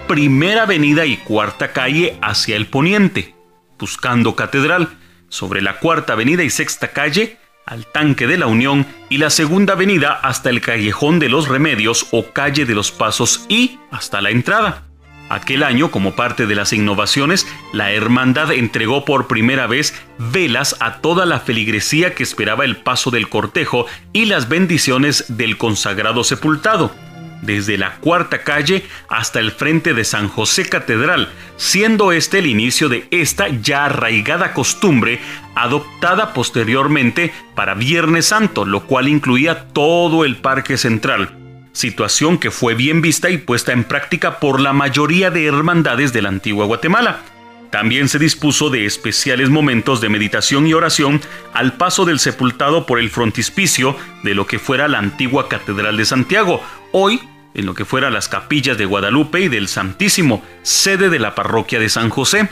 primera 0.06 0.62
avenida 0.62 1.06
y 1.06 1.16
cuarta 1.16 1.72
calle 1.72 2.18
hacia 2.22 2.56
el 2.56 2.66
poniente, 2.66 3.34
buscando 3.78 4.34
catedral, 4.34 4.96
sobre 5.28 5.60
la 5.62 5.78
cuarta 5.78 6.14
avenida 6.14 6.42
y 6.42 6.50
sexta 6.50 6.88
calle, 6.88 7.37
al 7.68 7.86
tanque 7.86 8.26
de 8.26 8.38
la 8.38 8.46
Unión 8.46 8.86
y 9.08 9.18
la 9.18 9.30
segunda 9.30 9.74
avenida 9.74 10.12
hasta 10.12 10.50
el 10.50 10.60
callejón 10.60 11.18
de 11.18 11.28
los 11.28 11.48
Remedios 11.48 12.08
o 12.10 12.32
calle 12.32 12.64
de 12.64 12.74
los 12.74 12.90
Pasos 12.90 13.44
y 13.48 13.78
hasta 13.90 14.20
la 14.20 14.30
entrada. 14.30 14.84
Aquel 15.28 15.62
año, 15.62 15.90
como 15.90 16.16
parte 16.16 16.46
de 16.46 16.54
las 16.54 16.72
innovaciones, 16.72 17.46
la 17.74 17.92
hermandad 17.92 18.50
entregó 18.52 19.04
por 19.04 19.26
primera 19.26 19.66
vez 19.66 19.94
velas 20.18 20.76
a 20.80 21.00
toda 21.02 21.26
la 21.26 21.40
feligresía 21.40 22.14
que 22.14 22.22
esperaba 22.22 22.64
el 22.64 22.78
paso 22.78 23.10
del 23.10 23.28
cortejo 23.28 23.86
y 24.14 24.24
las 24.24 24.48
bendiciones 24.48 25.26
del 25.28 25.58
consagrado 25.58 26.24
sepultado 26.24 26.92
desde 27.42 27.78
la 27.78 27.96
cuarta 27.96 28.42
calle 28.42 28.84
hasta 29.08 29.40
el 29.40 29.52
frente 29.52 29.94
de 29.94 30.04
San 30.04 30.28
José 30.28 30.68
Catedral, 30.68 31.28
siendo 31.56 32.12
este 32.12 32.38
el 32.38 32.46
inicio 32.46 32.88
de 32.88 33.06
esta 33.10 33.48
ya 33.48 33.86
arraigada 33.86 34.52
costumbre 34.52 35.20
adoptada 35.54 36.32
posteriormente 36.34 37.32
para 37.54 37.74
Viernes 37.74 38.26
Santo, 38.26 38.64
lo 38.64 38.84
cual 38.84 39.08
incluía 39.08 39.68
todo 39.68 40.24
el 40.24 40.36
Parque 40.36 40.76
Central, 40.76 41.36
situación 41.72 42.38
que 42.38 42.50
fue 42.50 42.74
bien 42.74 43.02
vista 43.02 43.30
y 43.30 43.38
puesta 43.38 43.72
en 43.72 43.84
práctica 43.84 44.38
por 44.38 44.60
la 44.60 44.72
mayoría 44.72 45.30
de 45.30 45.46
hermandades 45.46 46.12
de 46.12 46.22
la 46.22 46.28
antigua 46.28 46.66
Guatemala. 46.66 47.20
También 47.70 48.08
se 48.08 48.18
dispuso 48.18 48.70
de 48.70 48.86
especiales 48.86 49.50
momentos 49.50 50.00
de 50.00 50.08
meditación 50.08 50.66
y 50.66 50.72
oración 50.72 51.20
al 51.52 51.74
paso 51.74 52.06
del 52.06 52.18
sepultado 52.18 52.86
por 52.86 52.98
el 52.98 53.10
frontispicio 53.10 53.94
de 54.22 54.34
lo 54.34 54.46
que 54.46 54.58
fuera 54.58 54.88
la 54.88 54.98
antigua 54.98 55.48
Catedral 55.48 55.96
de 55.96 56.06
Santiago, 56.06 56.62
hoy 56.92 57.20
en 57.54 57.66
lo 57.66 57.74
que 57.74 57.84
fuera 57.84 58.10
las 58.10 58.28
capillas 58.28 58.78
de 58.78 58.86
Guadalupe 58.86 59.40
y 59.40 59.48
del 59.48 59.68
Santísimo, 59.68 60.42
sede 60.62 61.10
de 61.10 61.18
la 61.18 61.34
parroquia 61.34 61.78
de 61.78 61.88
San 61.88 62.08
José. 62.08 62.48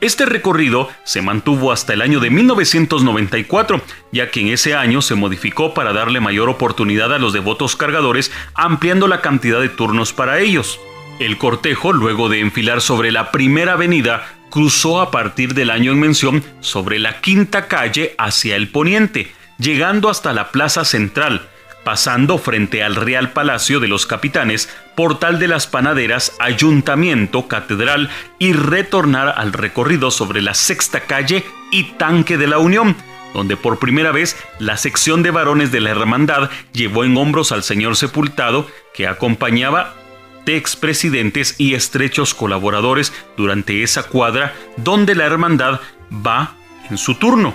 Este 0.00 0.26
recorrido 0.26 0.88
se 1.04 1.22
mantuvo 1.22 1.70
hasta 1.70 1.92
el 1.92 2.02
año 2.02 2.18
de 2.18 2.30
1994, 2.30 3.80
ya 4.12 4.30
que 4.30 4.40
en 4.40 4.48
ese 4.48 4.74
año 4.74 5.02
se 5.02 5.14
modificó 5.14 5.74
para 5.74 5.92
darle 5.92 6.20
mayor 6.20 6.48
oportunidad 6.48 7.12
a 7.14 7.18
los 7.18 7.32
devotos 7.32 7.76
cargadores, 7.76 8.32
ampliando 8.54 9.06
la 9.08 9.20
cantidad 9.20 9.60
de 9.60 9.68
turnos 9.68 10.12
para 10.12 10.40
ellos. 10.40 10.80
El 11.22 11.38
cortejo, 11.38 11.92
luego 11.92 12.28
de 12.28 12.40
enfilar 12.40 12.80
sobre 12.80 13.12
la 13.12 13.30
primera 13.30 13.74
avenida, 13.74 14.26
cruzó 14.50 15.00
a 15.00 15.12
partir 15.12 15.54
del 15.54 15.70
año 15.70 15.92
en 15.92 16.00
mención 16.00 16.42
sobre 16.58 16.98
la 16.98 17.20
quinta 17.20 17.68
calle 17.68 18.16
hacia 18.18 18.56
el 18.56 18.68
poniente, 18.68 19.32
llegando 19.56 20.10
hasta 20.10 20.32
la 20.32 20.50
plaza 20.50 20.84
central, 20.84 21.48
pasando 21.84 22.38
frente 22.38 22.82
al 22.82 22.96
Real 22.96 23.30
Palacio 23.30 23.78
de 23.78 23.86
los 23.86 24.04
Capitanes, 24.04 24.68
Portal 24.96 25.38
de 25.38 25.46
las 25.46 25.68
Panaderas, 25.68 26.32
Ayuntamiento, 26.40 27.46
Catedral 27.46 28.10
y 28.40 28.52
retornar 28.52 29.32
al 29.36 29.52
recorrido 29.52 30.10
sobre 30.10 30.42
la 30.42 30.54
Sexta 30.54 31.02
Calle 31.02 31.44
y 31.70 31.84
Tanque 31.98 32.36
de 32.36 32.48
la 32.48 32.58
Unión, 32.58 32.96
donde 33.32 33.56
por 33.56 33.78
primera 33.78 34.10
vez 34.10 34.36
la 34.58 34.76
sección 34.76 35.22
de 35.22 35.30
varones 35.30 35.70
de 35.70 35.82
la 35.82 35.90
Hermandad 35.90 36.50
llevó 36.72 37.04
en 37.04 37.16
hombros 37.16 37.52
al 37.52 37.62
señor 37.62 37.94
sepultado 37.94 38.66
que 38.92 39.06
acompañaba 39.06 40.01
de 40.44 40.56
expresidentes 40.56 41.54
y 41.58 41.74
estrechos 41.74 42.34
colaboradores 42.34 43.12
durante 43.36 43.82
esa 43.82 44.04
cuadra 44.04 44.54
donde 44.76 45.14
la 45.14 45.24
Hermandad 45.24 45.80
va 46.10 46.54
en 46.90 46.98
su 46.98 47.14
turno. 47.14 47.54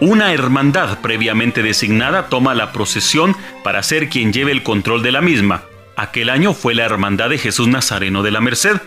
Una 0.00 0.32
hermandad 0.32 0.98
previamente 1.00 1.62
designada 1.62 2.28
toma 2.28 2.56
la 2.56 2.72
procesión 2.72 3.36
para 3.62 3.84
ser 3.84 4.08
quien 4.08 4.32
lleve 4.32 4.50
el 4.50 4.64
control 4.64 5.02
de 5.02 5.12
la 5.12 5.20
misma. 5.20 5.62
Aquel 5.96 6.30
año 6.30 6.54
fue 6.54 6.74
la 6.74 6.84
Hermandad 6.84 7.30
de 7.30 7.38
Jesús 7.38 7.68
Nazareno 7.68 8.24
de 8.24 8.32
la 8.32 8.40
Merced. 8.40 8.78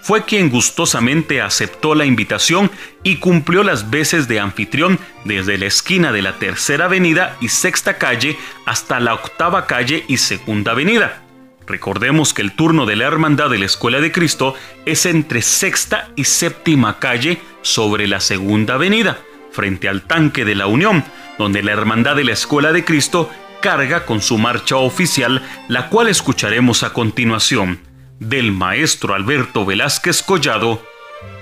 Fue 0.00 0.24
quien 0.24 0.48
gustosamente 0.48 1.42
aceptó 1.42 1.94
la 1.94 2.06
invitación 2.06 2.70
y 3.02 3.16
cumplió 3.16 3.62
las 3.62 3.90
veces 3.90 4.28
de 4.28 4.40
anfitrión 4.40 4.98
desde 5.26 5.58
la 5.58 5.66
esquina 5.66 6.10
de 6.10 6.22
la 6.22 6.38
Tercera 6.38 6.86
Avenida 6.86 7.36
y 7.42 7.48
Sexta 7.48 7.98
Calle 7.98 8.38
hasta 8.64 8.98
la 8.98 9.12
Octava 9.12 9.66
Calle 9.66 10.04
y 10.08 10.16
Segunda 10.16 10.72
Avenida. 10.72 11.22
Recordemos 11.66 12.34
que 12.34 12.42
el 12.42 12.52
turno 12.52 12.86
de 12.86 12.96
la 12.96 13.04
Hermandad 13.04 13.50
de 13.50 13.58
la 13.58 13.66
Escuela 13.66 14.00
de 14.00 14.12
Cristo 14.12 14.54
es 14.86 15.06
entre 15.06 15.42
Sexta 15.42 16.08
y 16.16 16.24
Séptima 16.24 16.98
Calle 16.98 17.40
sobre 17.62 18.06
la 18.06 18.20
Segunda 18.20 18.74
Avenida 18.74 19.18
frente 19.52 19.88
al 19.88 20.02
tanque 20.02 20.44
de 20.44 20.54
la 20.54 20.66
Unión, 20.66 21.04
donde 21.38 21.62
la 21.62 21.72
Hermandad 21.72 22.16
de 22.16 22.24
la 22.24 22.32
Escuela 22.32 22.72
de 22.72 22.84
Cristo 22.84 23.30
carga 23.60 24.06
con 24.06 24.20
su 24.20 24.38
marcha 24.38 24.76
oficial, 24.76 25.42
la 25.68 25.88
cual 25.88 26.08
escucharemos 26.08 26.82
a 26.82 26.92
continuación, 26.92 27.80
del 28.18 28.50
maestro 28.52 29.14
Alberto 29.14 29.64
Velázquez 29.64 30.22
Collado, 30.22 30.82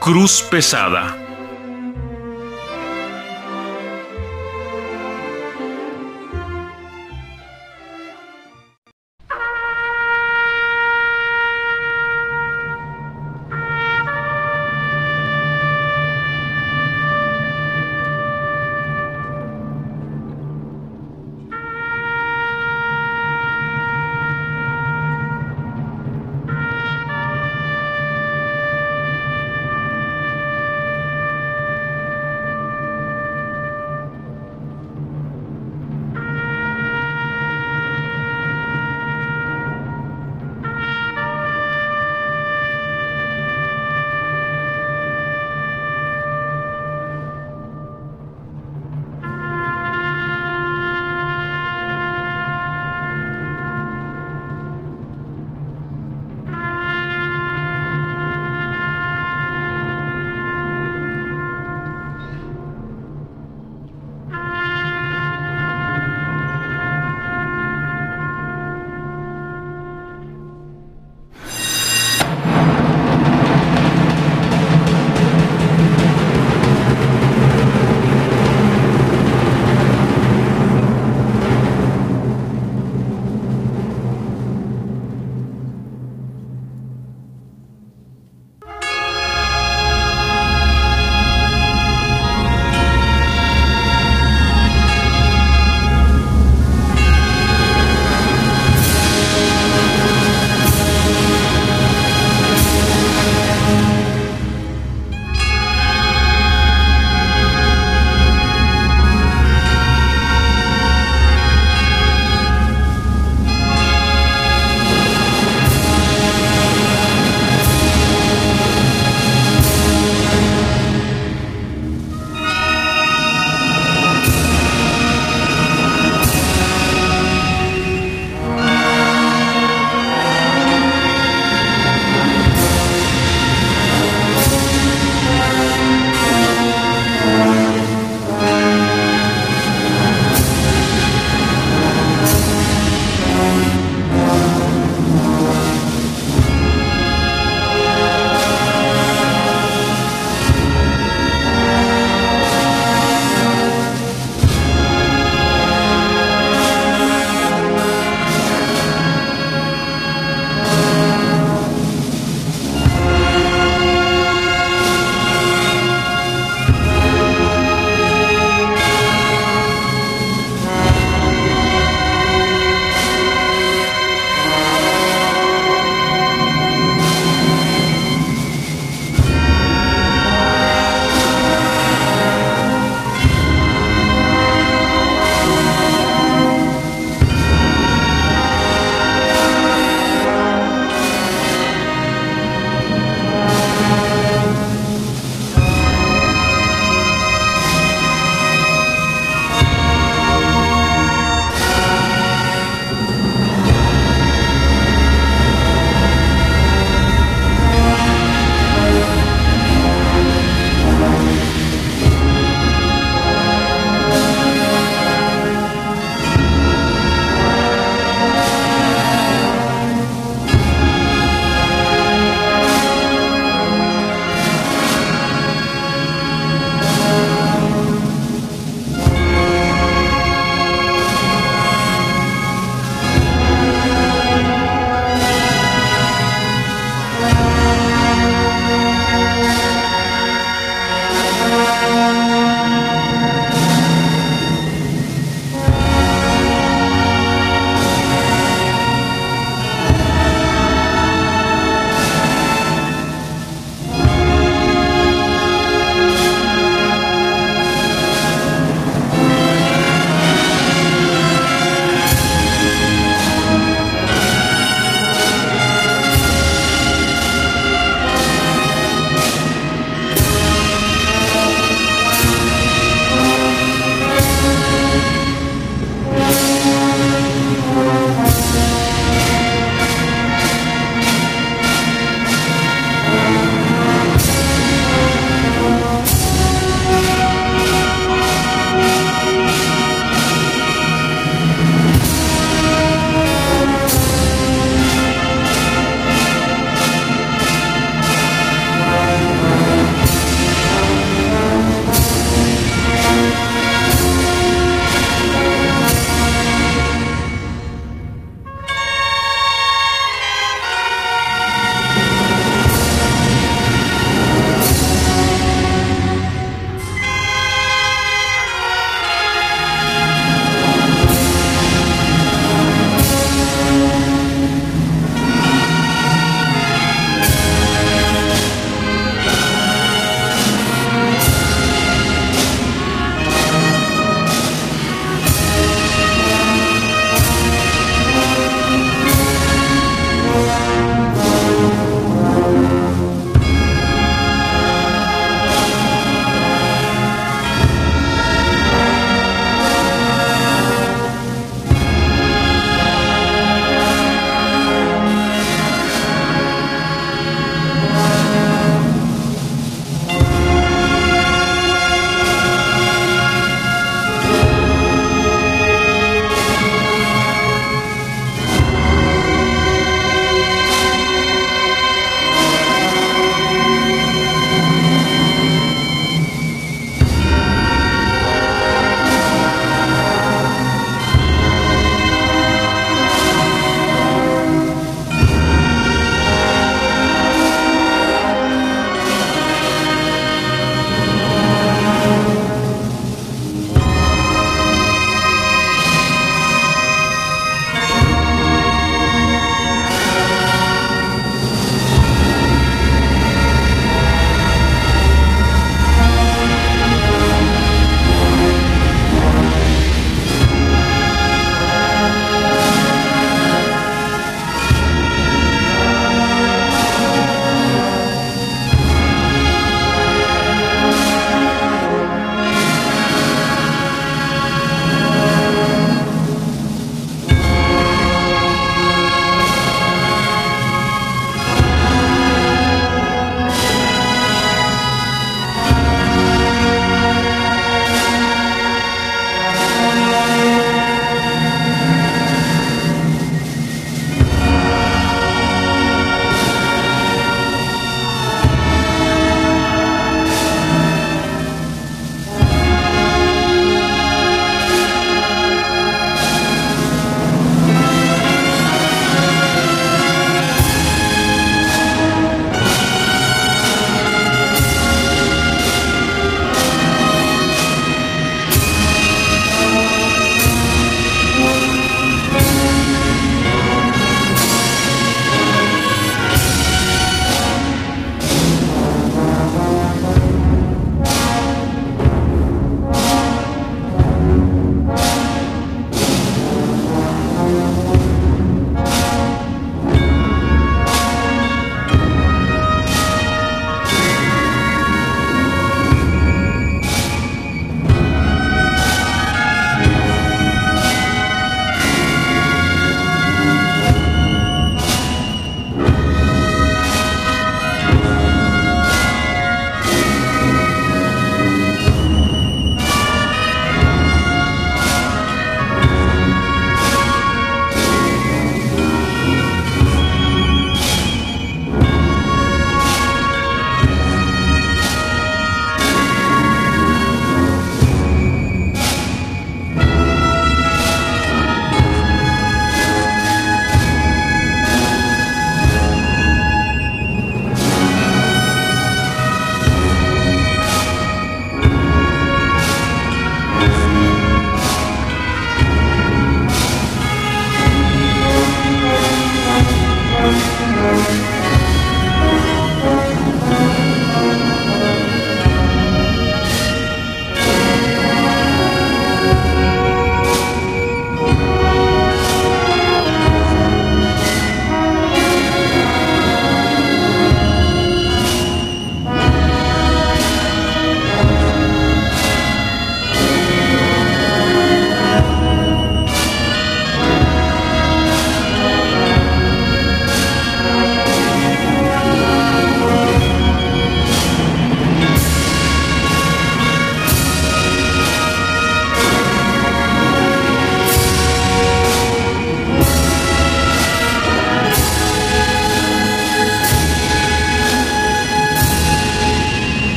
Cruz 0.00 0.42
Pesada. 0.42 1.27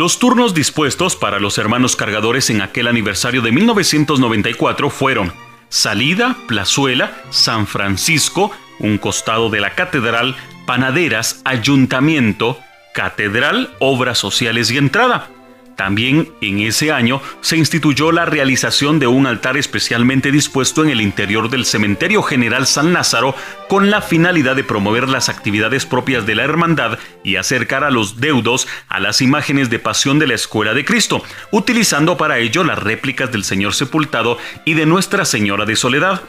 Los 0.00 0.18
turnos 0.18 0.54
dispuestos 0.54 1.14
para 1.14 1.40
los 1.40 1.58
hermanos 1.58 1.94
cargadores 1.94 2.48
en 2.48 2.62
aquel 2.62 2.88
aniversario 2.88 3.42
de 3.42 3.52
1994 3.52 4.88
fueron 4.88 5.30
Salida, 5.68 6.38
Plazuela, 6.48 7.20
San 7.28 7.66
Francisco, 7.66 8.50
un 8.78 8.96
costado 8.96 9.50
de 9.50 9.60
la 9.60 9.74
Catedral, 9.74 10.36
Panaderas, 10.64 11.42
Ayuntamiento, 11.44 12.58
Catedral, 12.94 13.76
Obras 13.78 14.16
Sociales 14.16 14.70
y 14.70 14.78
Entrada. 14.78 15.28
También 15.80 16.34
en 16.42 16.58
ese 16.58 16.92
año 16.92 17.22
se 17.40 17.56
instituyó 17.56 18.12
la 18.12 18.26
realización 18.26 18.98
de 18.98 19.06
un 19.06 19.26
altar 19.26 19.56
especialmente 19.56 20.30
dispuesto 20.30 20.84
en 20.84 20.90
el 20.90 21.00
interior 21.00 21.48
del 21.48 21.64
Cementerio 21.64 22.22
General 22.22 22.66
San 22.66 22.92
Lázaro 22.92 23.34
con 23.66 23.88
la 23.90 24.02
finalidad 24.02 24.56
de 24.56 24.62
promover 24.62 25.08
las 25.08 25.30
actividades 25.30 25.86
propias 25.86 26.26
de 26.26 26.34
la 26.34 26.44
hermandad 26.44 26.98
y 27.24 27.36
acercar 27.36 27.82
a 27.82 27.90
los 27.90 28.20
deudos 28.20 28.68
a 28.88 29.00
las 29.00 29.22
imágenes 29.22 29.70
de 29.70 29.78
pasión 29.78 30.18
de 30.18 30.26
la 30.26 30.34
Escuela 30.34 30.74
de 30.74 30.84
Cristo, 30.84 31.22
utilizando 31.50 32.18
para 32.18 32.36
ello 32.40 32.62
las 32.62 32.78
réplicas 32.78 33.32
del 33.32 33.42
Señor 33.42 33.72
sepultado 33.72 34.36
y 34.66 34.74
de 34.74 34.84
Nuestra 34.84 35.24
Señora 35.24 35.64
de 35.64 35.76
Soledad. 35.76 36.20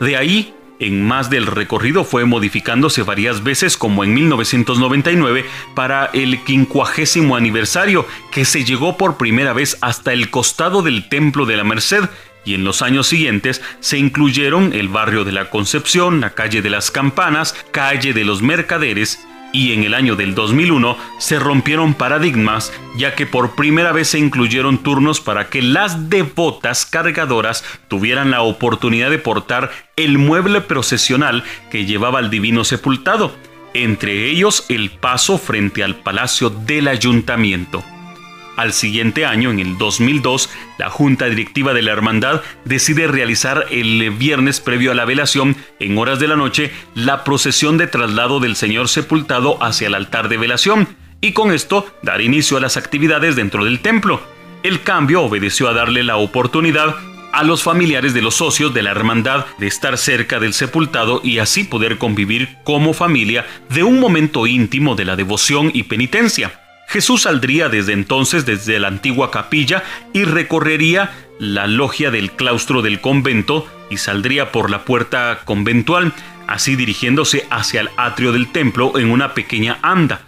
De 0.00 0.16
ahí 0.16 0.54
en 0.78 1.02
más 1.02 1.30
del 1.30 1.46
recorrido 1.46 2.04
fue 2.04 2.24
modificándose 2.24 3.02
varias 3.02 3.42
veces 3.42 3.76
como 3.76 4.04
en 4.04 4.14
1999 4.14 5.44
para 5.74 6.06
el 6.12 6.42
quincuagésimo 6.42 7.36
aniversario 7.36 8.06
que 8.32 8.44
se 8.44 8.64
llegó 8.64 8.96
por 8.96 9.16
primera 9.16 9.52
vez 9.52 9.78
hasta 9.80 10.12
el 10.12 10.30
costado 10.30 10.82
del 10.82 11.08
Templo 11.08 11.46
de 11.46 11.56
la 11.56 11.64
Merced 11.64 12.04
y 12.44 12.54
en 12.54 12.64
los 12.64 12.82
años 12.82 13.06
siguientes 13.06 13.62
se 13.80 13.98
incluyeron 13.98 14.72
el 14.72 14.88
barrio 14.88 15.24
de 15.24 15.32
la 15.32 15.48
Concepción, 15.50 16.20
la 16.20 16.30
calle 16.30 16.60
de 16.60 16.70
las 16.70 16.90
Campanas, 16.90 17.54
calle 17.70 18.12
de 18.12 18.24
los 18.24 18.42
Mercaderes 18.42 19.26
y 19.54 19.72
en 19.72 19.84
el 19.84 19.94
año 19.94 20.16
del 20.16 20.34
2001 20.34 20.98
se 21.18 21.38
rompieron 21.38 21.94
paradigmas 21.94 22.72
ya 22.96 23.14
que 23.14 23.24
por 23.24 23.54
primera 23.54 23.92
vez 23.92 24.08
se 24.08 24.18
incluyeron 24.18 24.78
turnos 24.78 25.20
para 25.20 25.48
que 25.48 25.62
las 25.62 26.10
devotas 26.10 26.84
cargadoras 26.84 27.64
tuvieran 27.86 28.32
la 28.32 28.42
oportunidad 28.42 29.10
de 29.10 29.18
portar 29.18 29.70
el 29.96 30.18
mueble 30.18 30.60
procesional 30.60 31.44
que 31.70 31.86
llevaba 31.86 32.18
al 32.18 32.30
divino 32.30 32.64
sepultado, 32.64 33.32
entre 33.74 34.28
ellos 34.28 34.66
el 34.68 34.90
paso 34.90 35.38
frente 35.38 35.84
al 35.84 35.94
palacio 35.96 36.50
del 36.50 36.88
ayuntamiento. 36.88 37.84
Al 38.56 38.72
siguiente 38.72 39.26
año, 39.26 39.50
en 39.50 39.58
el 39.58 39.78
2002, 39.78 40.48
la 40.78 40.88
Junta 40.88 41.26
Directiva 41.26 41.74
de 41.74 41.82
la 41.82 41.92
Hermandad 41.92 42.42
decide 42.64 43.08
realizar 43.08 43.66
el 43.70 44.10
viernes 44.12 44.60
previo 44.60 44.92
a 44.92 44.94
la 44.94 45.04
velación, 45.04 45.56
en 45.80 45.98
horas 45.98 46.20
de 46.20 46.28
la 46.28 46.36
noche, 46.36 46.72
la 46.94 47.24
procesión 47.24 47.78
de 47.78 47.88
traslado 47.88 48.38
del 48.38 48.54
Señor 48.54 48.88
sepultado 48.88 49.62
hacia 49.62 49.88
el 49.88 49.94
altar 49.94 50.28
de 50.28 50.36
velación, 50.36 50.88
y 51.20 51.32
con 51.32 51.52
esto 51.52 51.86
dar 52.02 52.20
inicio 52.20 52.56
a 52.56 52.60
las 52.60 52.76
actividades 52.76 53.34
dentro 53.34 53.64
del 53.64 53.80
templo. 53.80 54.22
El 54.62 54.82
cambio 54.82 55.22
obedeció 55.22 55.68
a 55.68 55.74
darle 55.74 56.04
la 56.04 56.16
oportunidad 56.16 56.96
a 57.32 57.42
los 57.42 57.64
familiares 57.64 58.14
de 58.14 58.22
los 58.22 58.36
socios 58.36 58.72
de 58.72 58.82
la 58.82 58.92
hermandad 58.92 59.46
de 59.58 59.66
estar 59.66 59.98
cerca 59.98 60.38
del 60.38 60.54
sepultado 60.54 61.20
y 61.24 61.38
así 61.38 61.64
poder 61.64 61.98
convivir 61.98 62.56
como 62.62 62.92
familia 62.92 63.44
de 63.70 63.82
un 63.82 63.98
momento 63.98 64.46
íntimo 64.46 64.94
de 64.94 65.04
la 65.04 65.16
devoción 65.16 65.72
y 65.74 65.82
penitencia. 65.82 66.63
Jesús 66.94 67.22
saldría 67.22 67.68
desde 67.68 67.92
entonces 67.92 68.46
desde 68.46 68.78
la 68.78 68.86
antigua 68.86 69.32
capilla 69.32 69.82
y 70.12 70.22
recorrería 70.22 71.10
la 71.40 71.66
logia 71.66 72.12
del 72.12 72.30
claustro 72.30 72.82
del 72.82 73.00
convento 73.00 73.66
y 73.90 73.96
saldría 73.96 74.52
por 74.52 74.70
la 74.70 74.84
puerta 74.84 75.40
conventual, 75.44 76.12
así 76.46 76.76
dirigiéndose 76.76 77.48
hacia 77.50 77.80
el 77.80 77.90
atrio 77.96 78.30
del 78.30 78.52
templo 78.52 78.96
en 78.96 79.10
una 79.10 79.34
pequeña 79.34 79.80
anda 79.82 80.20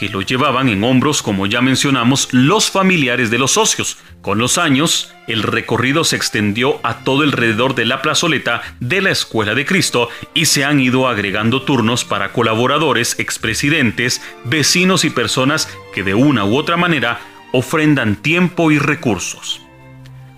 que 0.00 0.08
lo 0.08 0.22
llevaban 0.22 0.70
en 0.70 0.82
hombros, 0.82 1.22
como 1.22 1.46
ya 1.46 1.60
mencionamos, 1.60 2.28
los 2.32 2.70
familiares 2.70 3.30
de 3.30 3.38
los 3.38 3.52
socios. 3.52 3.98
Con 4.22 4.38
los 4.38 4.56
años, 4.56 5.12
el 5.26 5.42
recorrido 5.42 6.04
se 6.04 6.16
extendió 6.16 6.80
a 6.82 7.04
todo 7.04 7.22
alrededor 7.22 7.74
de 7.74 7.84
la 7.84 8.00
plazoleta 8.00 8.62
de 8.80 9.02
la 9.02 9.10
Escuela 9.10 9.54
de 9.54 9.66
Cristo 9.66 10.08
y 10.32 10.46
se 10.46 10.64
han 10.64 10.80
ido 10.80 11.06
agregando 11.06 11.60
turnos 11.62 12.06
para 12.06 12.32
colaboradores, 12.32 13.18
expresidentes, 13.18 14.22
vecinos 14.44 15.04
y 15.04 15.10
personas 15.10 15.68
que 15.94 16.02
de 16.02 16.14
una 16.14 16.46
u 16.46 16.56
otra 16.56 16.78
manera 16.78 17.20
ofrendan 17.52 18.16
tiempo 18.16 18.70
y 18.70 18.78
recursos. 18.78 19.60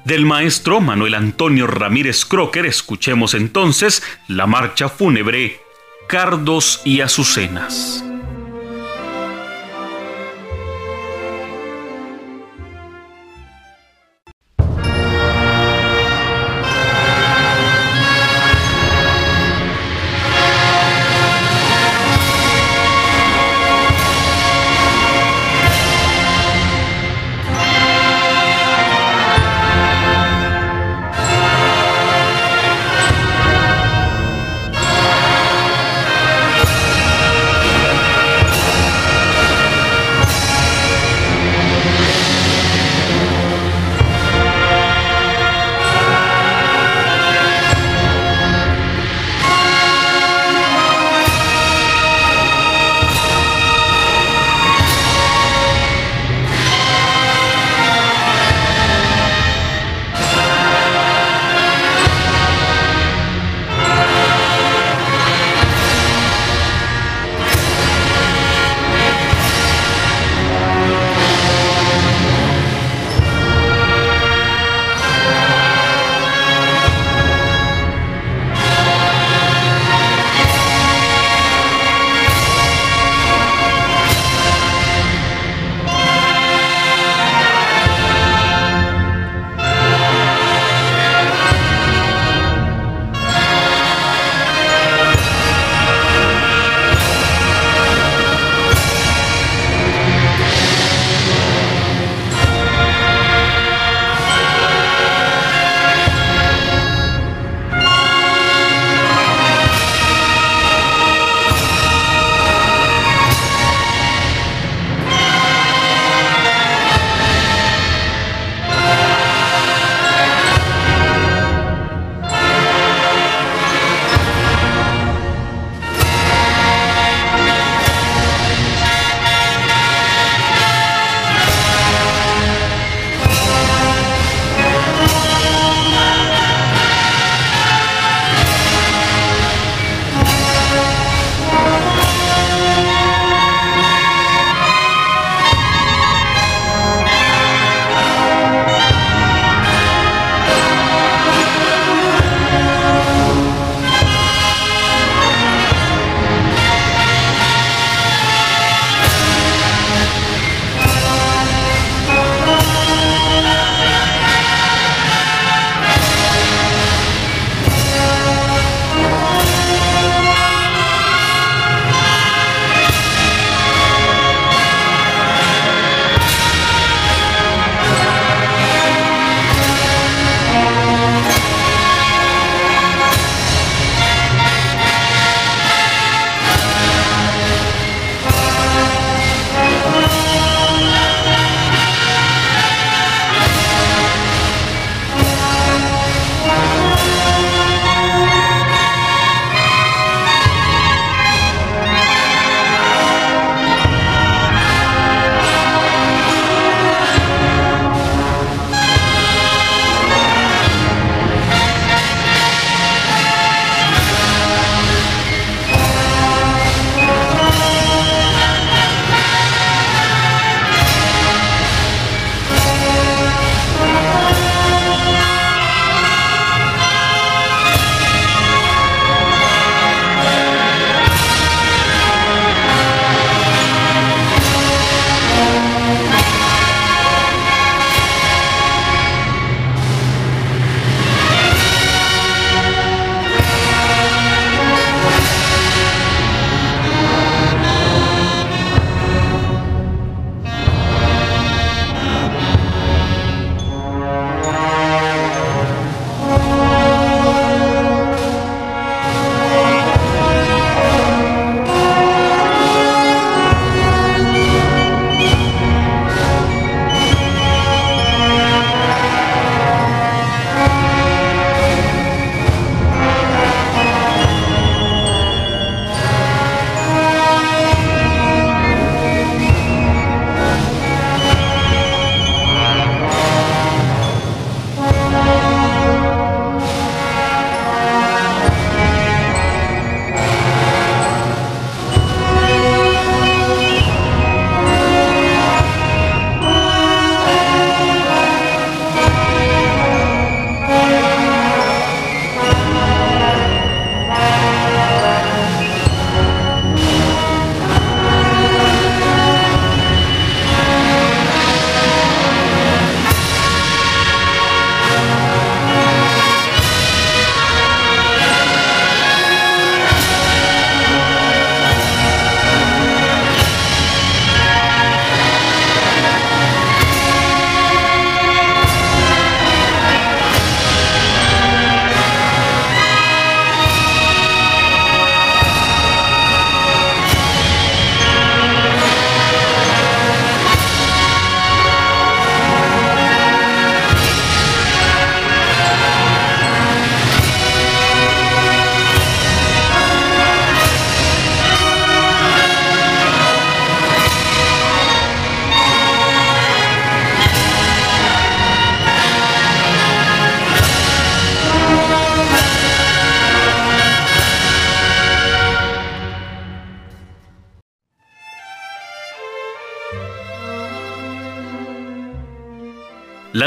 Del 0.05 0.27
maestro 0.27 0.81
Manuel 0.81 1.15
Antonio 1.15 1.69
Ramírez 1.69 2.25
Crocker 2.25 2.67
escuchemos 2.67 3.35
entonces 3.35 4.03
la 4.27 4.49
marcha 4.49 4.89
fúnebre 4.89 5.61
Cardos 6.09 6.81
y 6.85 7.01
Azucenas. 7.01 8.05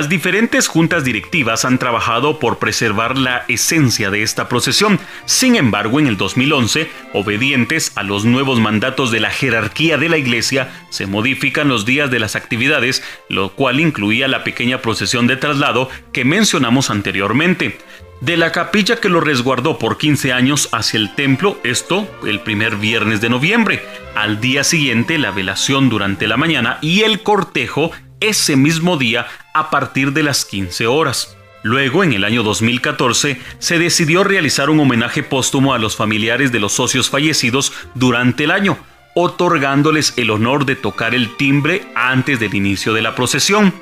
Las 0.06 0.12
diferentes 0.12 0.68
juntas 0.68 1.04
directivas 1.04 1.66
han 1.66 1.80
trabajado 1.80 2.38
por 2.38 2.60
preservar 2.60 3.18
la 3.18 3.44
esencia 3.48 4.12
de 4.12 4.22
esta 4.22 4.48
procesión. 4.48 5.00
Sin 5.26 5.56
embargo, 5.56 6.00
en 6.00 6.06
el 6.06 6.16
2011, 6.16 6.92
obedientes 7.14 7.92
a 7.96 8.04
los 8.04 8.24
nuevos 8.24 8.60
mandatos 8.60 9.10
de 9.10 9.20
la 9.20 9.32
jerarquía 9.32 9.98
de 9.98 10.08
la 10.08 10.20
iglesia, 10.20 10.70
se 10.92 11.08
modifican 11.08 11.70
los 11.70 11.86
días 11.86 12.12
de 12.12 12.20
las 12.20 12.36
actividades, 12.36 13.02
lo 13.30 13.54
cual 13.54 13.80
incluía 13.80 14.28
la 14.28 14.44
pequeña 14.44 14.80
procesión 14.80 15.26
de 15.26 15.38
traslado 15.38 15.90
que 16.14 16.24
mencionamos 16.24 16.92
anteriormente. 16.92 17.80
De 18.22 18.38
la 18.38 18.52
capilla 18.52 18.98
que 18.98 19.10
lo 19.10 19.22
resguardó 19.22 19.80
por 19.80 19.98
15 19.98 20.32
años 20.34 20.70
hacia 20.72 21.00
el 21.00 21.16
templo, 21.16 21.60
esto 21.64 22.08
el 22.28 22.42
primer 22.42 22.76
viernes 22.76 23.22
de 23.22 23.30
noviembre. 23.30 23.84
Al 24.16 24.40
día 24.40 24.64
siguiente, 24.64 25.18
la 25.18 25.32
velación 25.32 25.90
durante 25.90 26.28
la 26.28 26.38
mañana 26.38 26.78
y 26.82 27.02
el 27.02 27.24
cortejo 27.24 27.92
ese 28.28 28.56
mismo 28.56 28.98
día 28.98 29.28
a 29.54 29.70
partir 29.70 30.14
de 30.14 30.24
las 30.24 30.46
15 30.46 30.88
horas. 30.88 31.36
Luego, 31.64 32.04
en 32.04 32.14
el 32.14 32.24
año 32.24 32.44
2014, 32.44 33.40
se 33.58 33.80
decidió 33.80 34.24
realizar 34.24 34.70
un 34.70 34.80
homenaje 34.80 35.24
póstumo 35.24 35.74
a 35.74 35.80
los 35.80 35.96
familiares 35.96 36.52
de 36.52 36.60
los 36.60 36.74
socios 36.74 37.10
fallecidos 37.10 37.74
durante 37.96 38.44
el 38.44 38.52
año, 38.52 38.78
otorgándoles 39.16 40.14
el 40.18 40.30
honor 40.30 40.66
de 40.66 40.76
tocar 40.76 41.16
el 41.16 41.36
timbre 41.38 41.88
antes 41.96 42.40
del 42.40 42.54
inicio 42.54 42.94
de 42.94 43.02
la 43.02 43.16
procesión. 43.16 43.74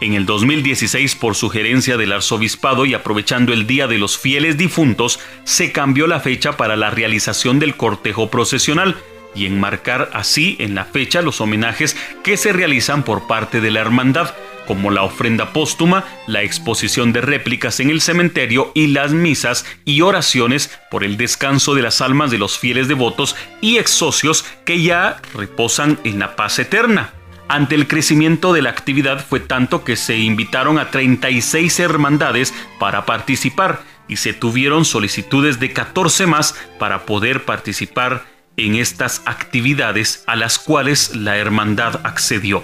En 0.00 0.14
el 0.14 0.26
2016, 0.26 1.14
por 1.16 1.34
sugerencia 1.34 1.96
del 1.96 2.12
arzobispado 2.12 2.84
y 2.84 2.94
aprovechando 2.94 3.52
el 3.52 3.66
Día 3.66 3.86
de 3.86 3.98
los 3.98 4.18
Fieles 4.18 4.56
Difuntos, 4.56 5.20
se 5.44 5.72
cambió 5.72 6.06
la 6.06 6.20
fecha 6.20 6.56
para 6.56 6.76
la 6.76 6.90
realización 6.90 7.58
del 7.58 7.76
cortejo 7.76 8.30
procesional, 8.30 8.96
y 9.34 9.46
enmarcar 9.46 10.10
así 10.12 10.56
en 10.58 10.74
la 10.74 10.84
fecha 10.84 11.22
los 11.22 11.40
homenajes 11.40 11.96
que 12.22 12.36
se 12.36 12.52
realizan 12.52 13.02
por 13.02 13.26
parte 13.26 13.60
de 13.60 13.70
la 13.70 13.80
hermandad, 13.80 14.34
como 14.66 14.90
la 14.90 15.02
ofrenda 15.02 15.52
póstuma, 15.52 16.04
la 16.26 16.42
exposición 16.42 17.12
de 17.12 17.20
réplicas 17.20 17.80
en 17.80 17.90
el 17.90 18.00
cementerio 18.00 18.72
y 18.74 18.88
las 18.88 19.12
misas 19.12 19.66
y 19.84 20.00
oraciones 20.00 20.78
por 20.90 21.04
el 21.04 21.16
descanso 21.16 21.74
de 21.74 21.82
las 21.82 22.00
almas 22.00 22.30
de 22.30 22.38
los 22.38 22.58
fieles 22.58 22.88
devotos 22.88 23.36
y 23.60 23.78
ex 23.78 23.90
socios 23.90 24.44
que 24.64 24.82
ya 24.82 25.20
reposan 25.34 25.98
en 26.04 26.18
la 26.18 26.36
paz 26.36 26.58
eterna. 26.58 27.12
Ante 27.46 27.74
el 27.74 27.86
crecimiento 27.86 28.54
de 28.54 28.62
la 28.62 28.70
actividad 28.70 29.24
fue 29.24 29.38
tanto 29.38 29.84
que 29.84 29.96
se 29.96 30.16
invitaron 30.16 30.78
a 30.78 30.90
36 30.90 31.78
hermandades 31.78 32.54
para 32.78 33.04
participar 33.04 33.82
y 34.08 34.16
se 34.16 34.32
tuvieron 34.32 34.84
solicitudes 34.84 35.60
de 35.60 35.72
14 35.72 36.26
más 36.26 36.54
para 36.78 37.04
poder 37.04 37.44
participar 37.44 38.24
en 38.56 38.76
estas 38.76 39.22
actividades 39.26 40.24
a 40.26 40.36
las 40.36 40.58
cuales 40.58 41.14
la 41.16 41.36
hermandad 41.36 42.00
accedió. 42.04 42.62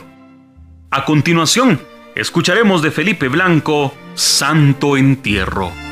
A 0.91 1.05
continuación, 1.05 1.81
escucharemos 2.15 2.83
de 2.83 2.91
Felipe 2.91 3.29
Blanco, 3.29 3.95
Santo 4.15 4.97
Entierro. 4.97 5.90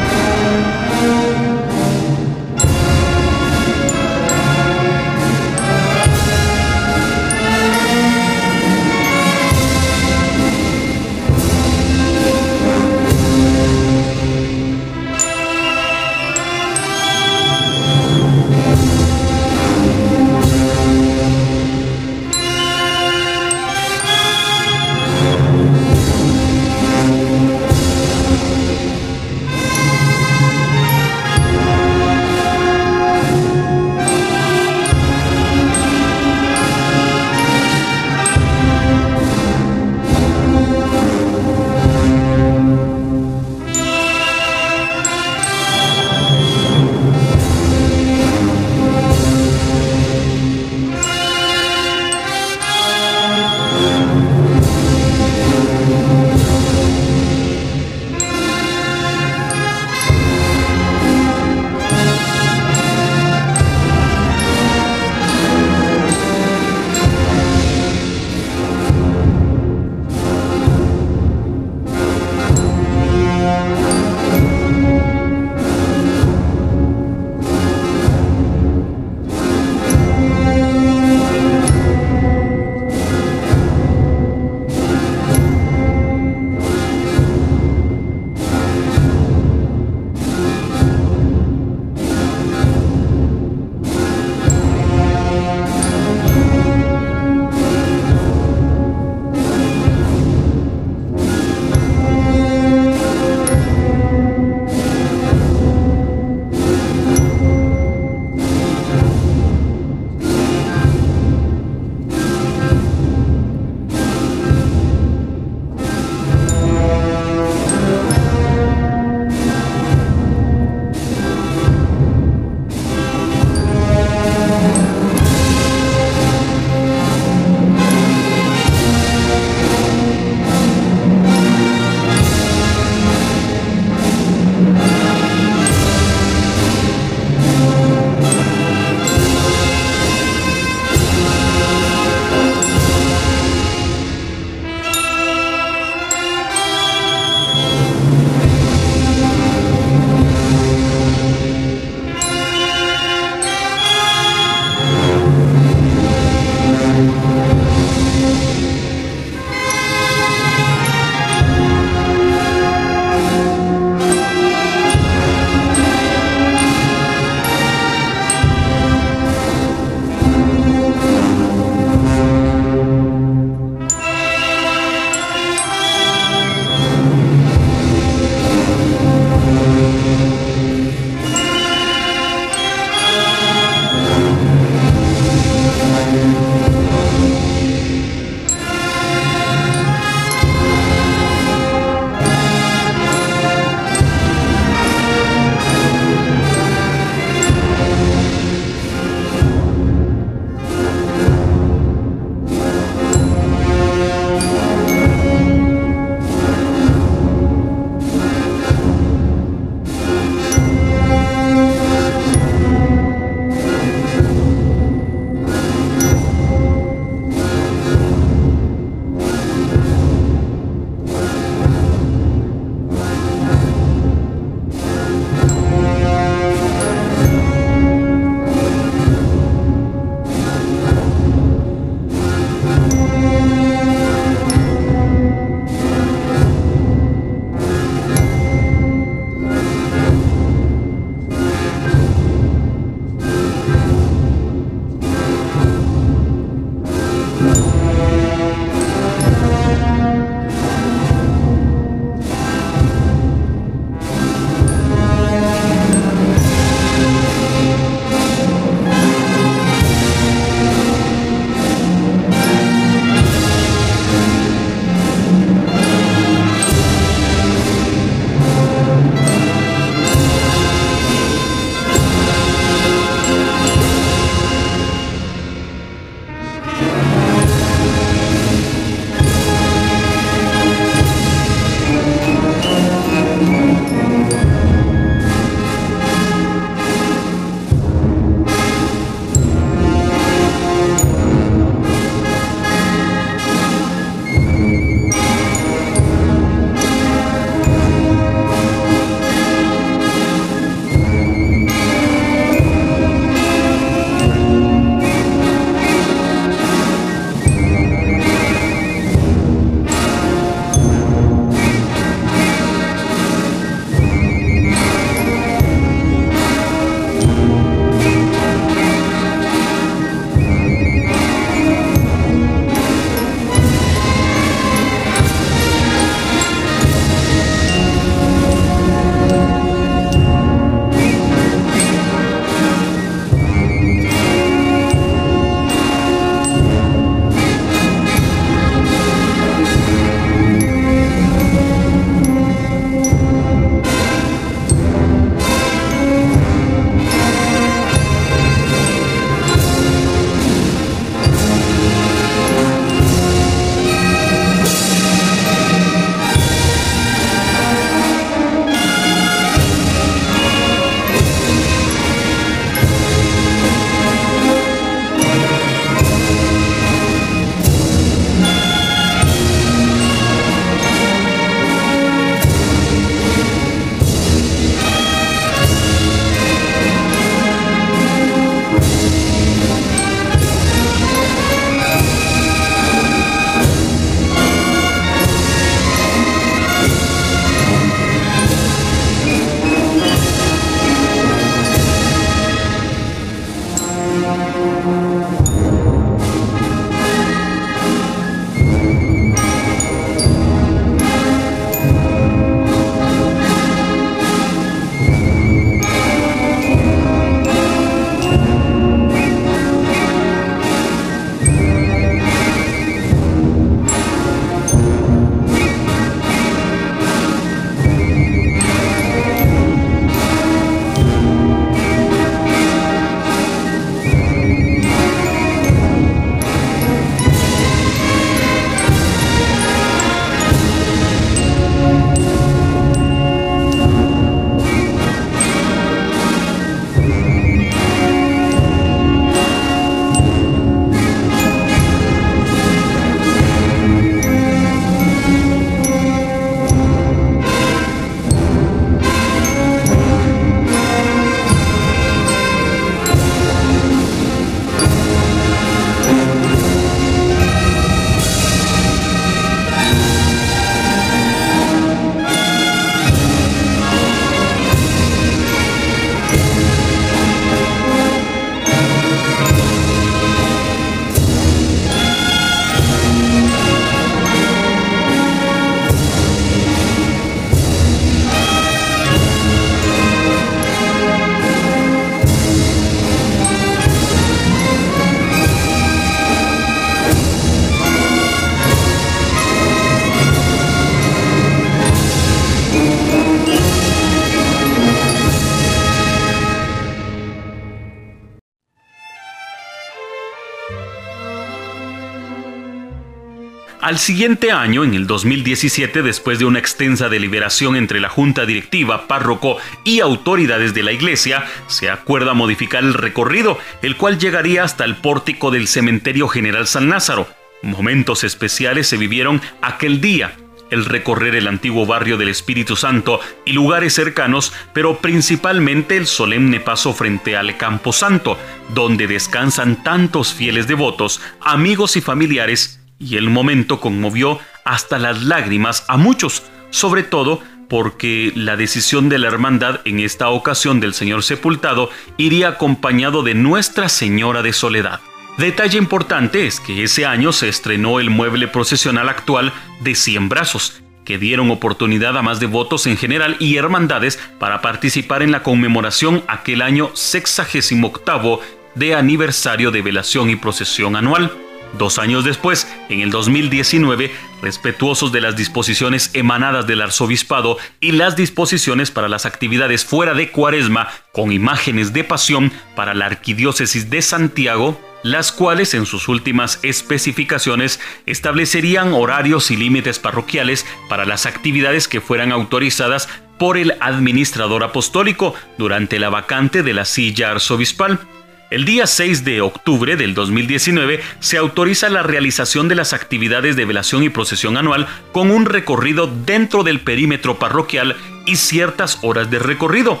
Al 503.86 504.00
siguiente 504.00 504.50
año, 504.50 504.82
en 504.82 504.94
el 504.94 505.06
2017, 505.06 506.02
después 506.02 506.40
de 506.40 506.44
una 506.44 506.58
extensa 506.58 507.08
deliberación 507.08 507.76
entre 507.76 508.00
la 508.00 508.08
junta 508.08 508.44
directiva, 508.44 509.06
párroco 509.06 509.58
y 509.84 510.00
autoridades 510.00 510.74
de 510.74 510.82
la 510.82 510.90
iglesia, 510.90 511.44
se 511.68 511.88
acuerda 511.88 512.34
modificar 512.34 512.82
el 512.82 512.94
recorrido, 512.94 513.60
el 513.82 513.96
cual 513.96 514.18
llegaría 514.18 514.64
hasta 514.64 514.84
el 514.84 514.96
pórtico 514.96 515.52
del 515.52 515.68
cementerio 515.68 516.26
General 516.26 516.66
San 516.66 516.90
Lázaro. 516.90 517.28
Momentos 517.62 518.24
especiales 518.24 518.88
se 518.88 518.96
vivieron 518.96 519.40
aquel 519.62 520.00
día, 520.00 520.34
el 520.70 520.84
recorrer 520.84 521.36
el 521.36 521.46
antiguo 521.46 521.86
barrio 521.86 522.16
del 522.16 522.30
Espíritu 522.30 522.74
Santo 522.74 523.20
y 523.44 523.52
lugares 523.52 523.94
cercanos, 523.94 524.52
pero 524.72 524.98
principalmente 524.98 525.96
el 525.96 526.08
solemne 526.08 526.58
paso 526.58 526.92
frente 526.92 527.36
al 527.36 527.56
Campo 527.56 527.92
Santo, 527.92 528.36
donde 528.74 529.06
descansan 529.06 529.84
tantos 529.84 530.34
fieles 530.34 530.66
devotos, 530.66 531.20
amigos 531.40 531.96
y 531.96 532.00
familiares 532.00 532.75
y 532.98 533.16
el 533.16 533.30
momento 533.30 533.80
conmovió 533.80 534.38
hasta 534.64 534.98
las 534.98 535.22
lágrimas 535.22 535.84
a 535.88 535.96
muchos, 535.96 536.42
sobre 536.70 537.02
todo 537.02 537.40
porque 537.68 538.32
la 538.34 538.56
decisión 538.56 539.08
de 539.08 539.18
la 539.18 539.28
hermandad 539.28 539.80
en 539.84 540.00
esta 540.00 540.28
ocasión 540.28 540.80
del 540.80 540.94
Señor 540.94 541.22
sepultado 541.22 541.90
iría 542.16 542.48
acompañado 542.48 543.22
de 543.22 543.34
Nuestra 543.34 543.88
Señora 543.88 544.42
de 544.42 544.52
Soledad. 544.52 545.00
Detalle 545.38 545.76
importante 545.76 546.46
es 546.46 546.60
que 546.60 546.82
ese 546.82 547.04
año 547.04 547.32
se 547.32 547.48
estrenó 547.48 548.00
el 548.00 548.08
mueble 548.08 548.48
procesional 548.48 549.08
actual 549.08 549.52
de 549.80 549.94
Cien 549.94 550.28
Brazos, 550.28 550.80
que 551.04 551.18
dieron 551.18 551.50
oportunidad 551.50 552.16
a 552.16 552.22
más 552.22 552.40
devotos 552.40 552.86
en 552.86 552.96
general 552.96 553.36
y 553.38 553.56
hermandades 553.56 554.18
para 554.38 554.62
participar 554.62 555.22
en 555.22 555.32
la 555.32 555.42
conmemoración 555.42 556.24
aquel 556.26 556.62
año 556.62 556.90
sexagésimo 556.94 557.88
octavo 557.88 558.40
de 558.74 558.94
aniversario 558.94 559.70
de 559.70 559.82
velación 559.82 560.30
y 560.30 560.36
procesión 560.36 560.96
anual. 560.96 561.30
Dos 561.74 561.98
años 561.98 562.24
después, 562.24 562.66
en 562.88 563.00
el 563.00 563.10
2019, 563.10 564.10
respetuosos 564.40 565.12
de 565.12 565.20
las 565.20 565.36
disposiciones 565.36 566.10
emanadas 566.14 566.66
del 566.66 566.80
arzobispado 566.80 567.58
y 567.80 567.92
las 567.92 568.16
disposiciones 568.16 568.90
para 568.90 569.08
las 569.08 569.26
actividades 569.26 569.84
fuera 569.84 570.14
de 570.14 570.30
cuaresma 570.30 570.88
con 571.12 571.32
imágenes 571.32 571.92
de 571.92 572.04
pasión 572.04 572.52
para 572.74 572.94
la 572.94 573.06
arquidiócesis 573.06 573.90
de 573.90 574.00
Santiago, 574.00 574.80
las 575.02 575.32
cuales 575.32 575.74
en 575.74 575.86
sus 575.86 576.08
últimas 576.08 576.58
especificaciones 576.62 577.78
establecerían 578.06 578.92
horarios 578.92 579.50
y 579.50 579.56
límites 579.56 579.98
parroquiales 579.98 580.66
para 580.88 581.04
las 581.04 581.26
actividades 581.26 581.88
que 581.88 582.00
fueran 582.00 582.32
autorizadas 582.32 583.08
por 583.38 583.58
el 583.58 583.76
administrador 583.80 584.64
apostólico 584.64 585.34
durante 585.58 585.98
la 585.98 586.08
vacante 586.08 586.62
de 586.62 586.72
la 586.72 586.84
silla 586.84 587.32
arzobispal. 587.32 588.00
El 588.48 588.64
día 588.64 588.86
6 588.86 589.24
de 589.24 589.40
octubre 589.40 589.96
del 589.96 590.14
2019 590.14 591.00
se 591.18 591.36
autoriza 591.36 591.88
la 591.88 592.04
realización 592.04 592.68
de 592.68 592.76
las 592.76 592.92
actividades 592.92 593.56
de 593.56 593.64
velación 593.64 594.04
y 594.04 594.08
procesión 594.08 594.56
anual 594.56 594.86
con 595.10 595.32
un 595.32 595.46
recorrido 595.46 596.06
dentro 596.06 596.62
del 596.62 596.78
perímetro 596.78 597.40
parroquial 597.40 597.96
y 598.24 598.36
ciertas 598.36 599.00
horas 599.02 599.32
de 599.32 599.40
recorrido, 599.40 600.00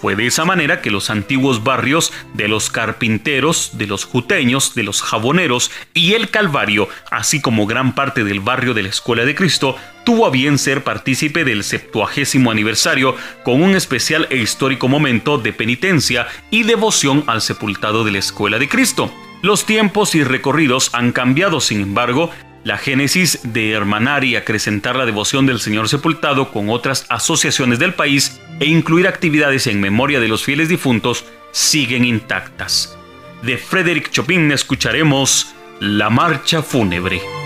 fue 0.00 0.16
de 0.16 0.26
esa 0.26 0.44
manera 0.44 0.82
que 0.82 0.90
los 0.90 1.10
antiguos 1.10 1.64
barrios 1.64 2.12
de 2.34 2.48
los 2.48 2.70
carpinteros, 2.70 3.70
de 3.74 3.86
los 3.86 4.04
juteños, 4.04 4.74
de 4.74 4.82
los 4.82 5.02
jaboneros 5.02 5.70
y 5.94 6.14
el 6.14 6.30
Calvario, 6.30 6.88
así 7.10 7.40
como 7.40 7.66
gran 7.66 7.94
parte 7.94 8.24
del 8.24 8.40
barrio 8.40 8.74
de 8.74 8.82
la 8.82 8.88
Escuela 8.88 9.24
de 9.24 9.34
Cristo, 9.34 9.76
tuvo 10.04 10.26
a 10.26 10.30
bien 10.30 10.58
ser 10.58 10.84
partícipe 10.84 11.44
del 11.44 11.64
septuagésimo 11.64 12.50
aniversario 12.50 13.16
con 13.44 13.62
un 13.62 13.74
especial 13.74 14.26
e 14.30 14.36
histórico 14.36 14.88
momento 14.88 15.38
de 15.38 15.52
penitencia 15.52 16.26
y 16.50 16.64
devoción 16.64 17.24
al 17.26 17.40
sepultado 17.40 18.04
de 18.04 18.12
la 18.12 18.18
Escuela 18.18 18.58
de 18.58 18.68
Cristo. 18.68 19.12
Los 19.42 19.66
tiempos 19.66 20.14
y 20.14 20.24
recorridos 20.24 20.90
han 20.94 21.12
cambiado, 21.12 21.60
sin 21.60 21.80
embargo, 21.80 22.30
la 22.64 22.78
génesis 22.78 23.40
de 23.44 23.72
hermanar 23.72 24.24
y 24.24 24.36
acrecentar 24.36 24.96
la 24.96 25.06
devoción 25.06 25.46
del 25.46 25.60
Señor 25.60 25.88
sepultado 25.88 26.50
con 26.50 26.70
otras 26.70 27.06
asociaciones 27.10 27.78
del 27.78 27.94
país 27.94 28.40
e 28.58 28.66
incluir 28.66 29.06
actividades 29.06 29.66
en 29.66 29.80
memoria 29.80 30.18
de 30.18 30.28
los 30.28 30.42
fieles 30.42 30.68
difuntos 30.68 31.24
siguen 31.52 32.04
intactas. 32.04 32.98
De 33.42 33.58
Frederick 33.58 34.10
Chopin 34.10 34.50
escucharemos 34.50 35.54
La 35.78 36.08
Marcha 36.08 36.62
Fúnebre. 36.62 37.43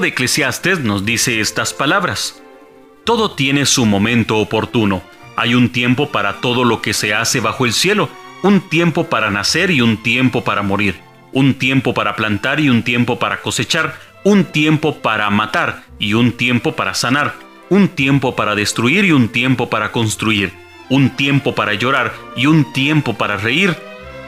De 0.00 0.08
Eclesiastes 0.08 0.80
nos 0.80 1.04
dice 1.04 1.40
estas 1.40 1.72
palabras. 1.72 2.42
Todo 3.04 3.30
tiene 3.30 3.66
su 3.66 3.86
momento 3.86 4.38
oportuno. 4.38 5.02
Hay 5.36 5.54
un 5.54 5.70
tiempo 5.70 6.10
para 6.10 6.40
todo 6.40 6.64
lo 6.64 6.82
que 6.82 6.92
se 6.92 7.14
hace 7.14 7.40
bajo 7.40 7.64
el 7.64 7.72
cielo, 7.72 8.08
un 8.42 8.68
tiempo 8.68 9.08
para 9.08 9.30
nacer 9.30 9.70
y 9.70 9.80
un 9.80 10.02
tiempo 10.02 10.44
para 10.44 10.62
morir, 10.62 10.96
un 11.32 11.54
tiempo 11.54 11.94
para 11.94 12.16
plantar 12.16 12.60
y 12.60 12.68
un 12.68 12.82
tiempo 12.82 13.18
para 13.18 13.40
cosechar, 13.40 13.94
un 14.24 14.44
tiempo 14.44 14.96
para 14.96 15.30
matar 15.30 15.84
y 15.98 16.14
un 16.14 16.32
tiempo 16.32 16.72
para 16.72 16.94
sanar, 16.94 17.34
un 17.70 17.88
tiempo 17.88 18.36
para 18.36 18.54
destruir 18.54 19.04
y 19.04 19.12
un 19.12 19.28
tiempo 19.28 19.70
para 19.70 19.92
construir, 19.92 20.52
un 20.88 21.10
tiempo 21.10 21.54
para 21.54 21.74
llorar 21.74 22.12
y 22.36 22.46
un 22.46 22.72
tiempo 22.72 23.14
para 23.14 23.36
reír, 23.36 23.76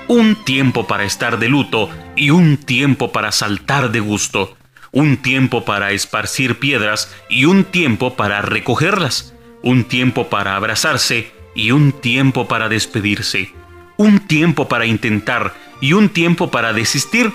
un 0.09 0.37
tiempo 0.45 0.87
para 0.87 1.05
estar 1.05 1.39
de 1.39 1.49
luto 1.49 1.91
y 2.17 2.31
un 2.31 2.57
tiempo 2.57 3.13
para 3.13 3.33
saltar 3.33 3.91
de 3.91 4.01
gusto, 4.01 4.58
un 4.93 5.17
tiempo 5.17 5.65
para 5.65 5.93
esparcir 5.93 6.59
piedras 6.59 7.15
y 7.29 7.45
un 7.45 7.65
tiempo 7.65 8.15
para 8.15 8.43
recogerlas, 8.43 9.35
un 9.63 9.85
tiempo 9.85 10.29
para 10.29 10.57
abrazarse 10.57 11.31
y 11.55 11.71
un 11.71 11.93
tiempo 11.93 12.49
para 12.49 12.69
despedirse, 12.69 13.53
un 13.97 14.21
tiempo 14.21 14.69
para 14.69 14.87
intentar 14.87 15.55
y 15.81 15.93
un 15.93 16.09
tiempo 16.09 16.51
para 16.51 16.73
desistir, 16.73 17.33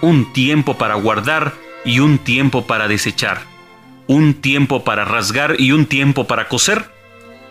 un 0.00 0.32
tiempo 0.32 0.76
para 0.78 0.94
guardar 0.94 1.54
y 1.84 2.00
un 2.00 2.18
tiempo 2.18 2.66
para 2.66 2.88
desechar, 2.88 3.42
un 4.06 4.34
tiempo 4.34 4.84
para 4.84 5.04
rasgar 5.04 5.56
y 5.58 5.72
un 5.72 5.86
tiempo 5.86 6.26
para 6.26 6.48
coser, 6.48 6.84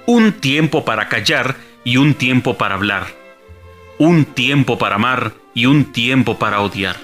un 0.05 0.33
tiempo 0.33 0.85
para 0.85 1.09
callar 1.09 1.55
y 1.83 1.97
un 1.97 2.13
tiempo 2.13 2.57
para 2.57 2.75
hablar 2.75 3.23
un 3.97 4.25
tiempo 4.25 4.77
para 4.77 4.95
amar 4.95 5.33
y 5.53 5.65
un 5.65 5.85
tiempo 5.85 6.37
para 6.37 6.61
odiar, 6.61 6.97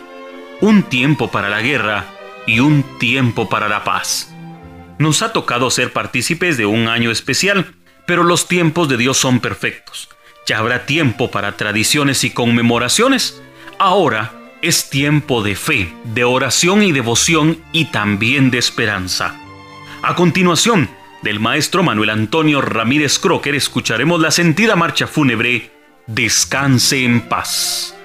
un 0.59 0.83
tiempo 0.83 1.29
para 1.29 1.49
la 1.49 1.61
guerra 1.61 2.05
y 2.49 2.59
un 2.59 2.83
tiempo 2.99 3.47
para 3.47 3.69
la 3.69 3.83
paz. 3.83 4.33
Nos 4.97 5.21
ha 5.21 5.31
tocado 5.31 5.69
ser 5.69 5.93
partícipes 5.93 6.57
de 6.57 6.65
un 6.65 6.87
año 6.87 7.11
especial, 7.11 7.73
pero 8.05 8.23
los 8.23 8.47
tiempos 8.47 8.89
de 8.89 8.97
Dios 8.97 9.17
son 9.17 9.39
perfectos. 9.39 10.09
Ya 10.47 10.57
habrá 10.57 10.85
tiempo 10.85 11.31
para 11.31 11.55
tradiciones 11.55 12.23
y 12.23 12.31
conmemoraciones. 12.31 13.41
Ahora 13.77 14.33
es 14.61 14.89
tiempo 14.89 15.43
de 15.43 15.55
fe, 15.55 15.93
de 16.03 16.23
oración 16.23 16.83
y 16.83 16.91
devoción 16.91 17.59
y 17.71 17.85
también 17.85 18.51
de 18.51 18.57
esperanza. 18.57 19.39
A 20.01 20.15
continuación, 20.15 20.89
del 21.21 21.39
maestro 21.39 21.83
Manuel 21.83 22.09
Antonio 22.09 22.61
Ramírez 22.61 23.19
Crocker 23.19 23.53
escucharemos 23.53 24.19
la 24.21 24.31
sentida 24.31 24.75
marcha 24.75 25.05
fúnebre 25.05 25.71
descanse 26.07 27.03
en 27.03 27.21
paz. 27.21 27.95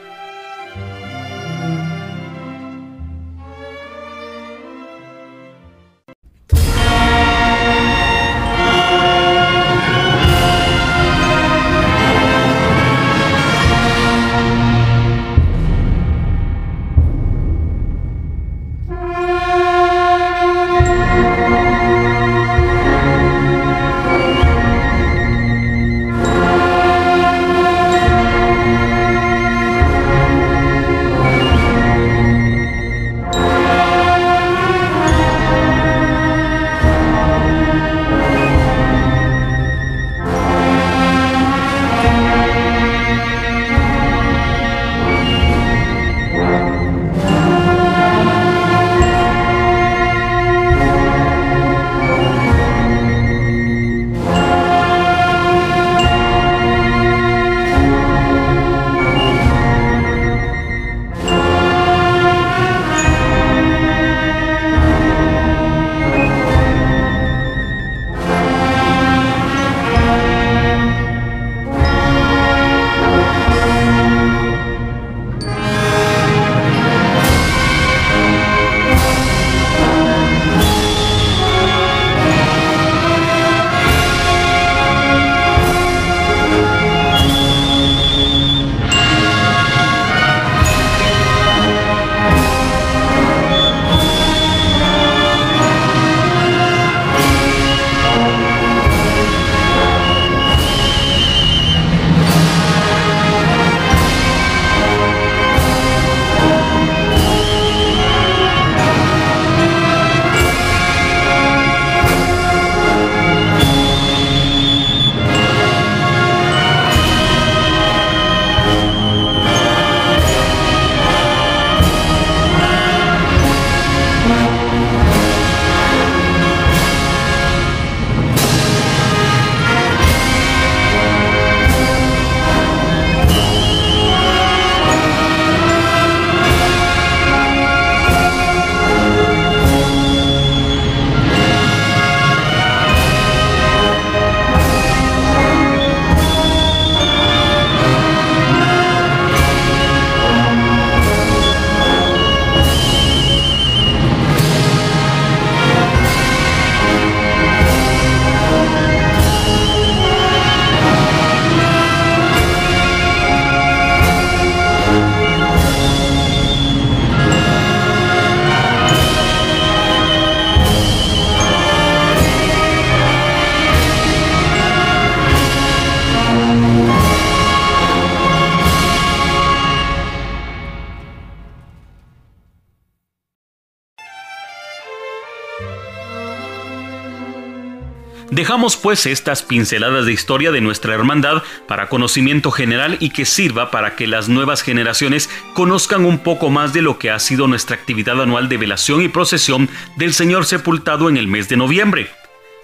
Pues 188.64 189.04
estas 189.04 189.42
pinceladas 189.42 190.06
de 190.06 190.12
historia 190.14 190.50
de 190.50 190.62
nuestra 190.62 190.94
hermandad 190.94 191.42
para 191.68 191.90
conocimiento 191.90 192.50
general 192.50 192.96
y 192.98 193.10
que 193.10 193.26
sirva 193.26 193.70
para 193.70 193.94
que 193.94 194.06
las 194.06 194.30
nuevas 194.30 194.62
generaciones 194.62 195.28
conozcan 195.52 196.06
un 196.06 196.18
poco 196.18 196.48
más 196.48 196.72
de 196.72 196.80
lo 196.80 196.98
que 196.98 197.10
ha 197.10 197.18
sido 197.18 197.46
nuestra 197.46 197.76
actividad 197.76 198.22
anual 198.22 198.48
de 198.48 198.56
velación 198.56 199.02
y 199.02 199.08
procesión 199.08 199.68
del 199.96 200.14
Señor 200.14 200.46
sepultado 200.46 201.10
en 201.10 201.18
el 201.18 201.28
mes 201.28 201.50
de 201.50 201.58
noviembre. 201.58 202.10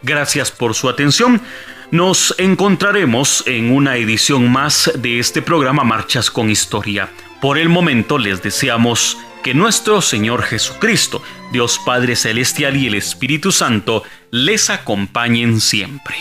Gracias 0.01 0.51
por 0.51 0.75
su 0.75 0.89
atención. 0.89 1.43
Nos 1.91 2.35
encontraremos 2.39 3.45
en 3.47 3.71
una 3.71 3.97
edición 3.97 4.51
más 4.51 4.91
de 4.97 5.19
este 5.19 5.43
programa 5.43 5.85
Marchas 5.85 6.31
con 6.31 6.49
Historia. 6.49 7.11
Por 7.43 7.59
el 7.59 7.69
momento 7.69 8.17
les 8.17 8.43
deseamos 8.43 9.19
que 9.43 9.55
nuestro 9.55 10.01
Señor 10.01 10.43
Jesucristo, 10.43 11.23
Dios 11.53 11.79
Padre 11.85 12.17
Celestial 12.17 12.77
y 12.77 12.87
el 12.87 12.95
Espíritu 12.95 13.53
Santo 13.53 14.03
les 14.31 14.71
acompañen 14.71 15.61
siempre. 15.61 16.17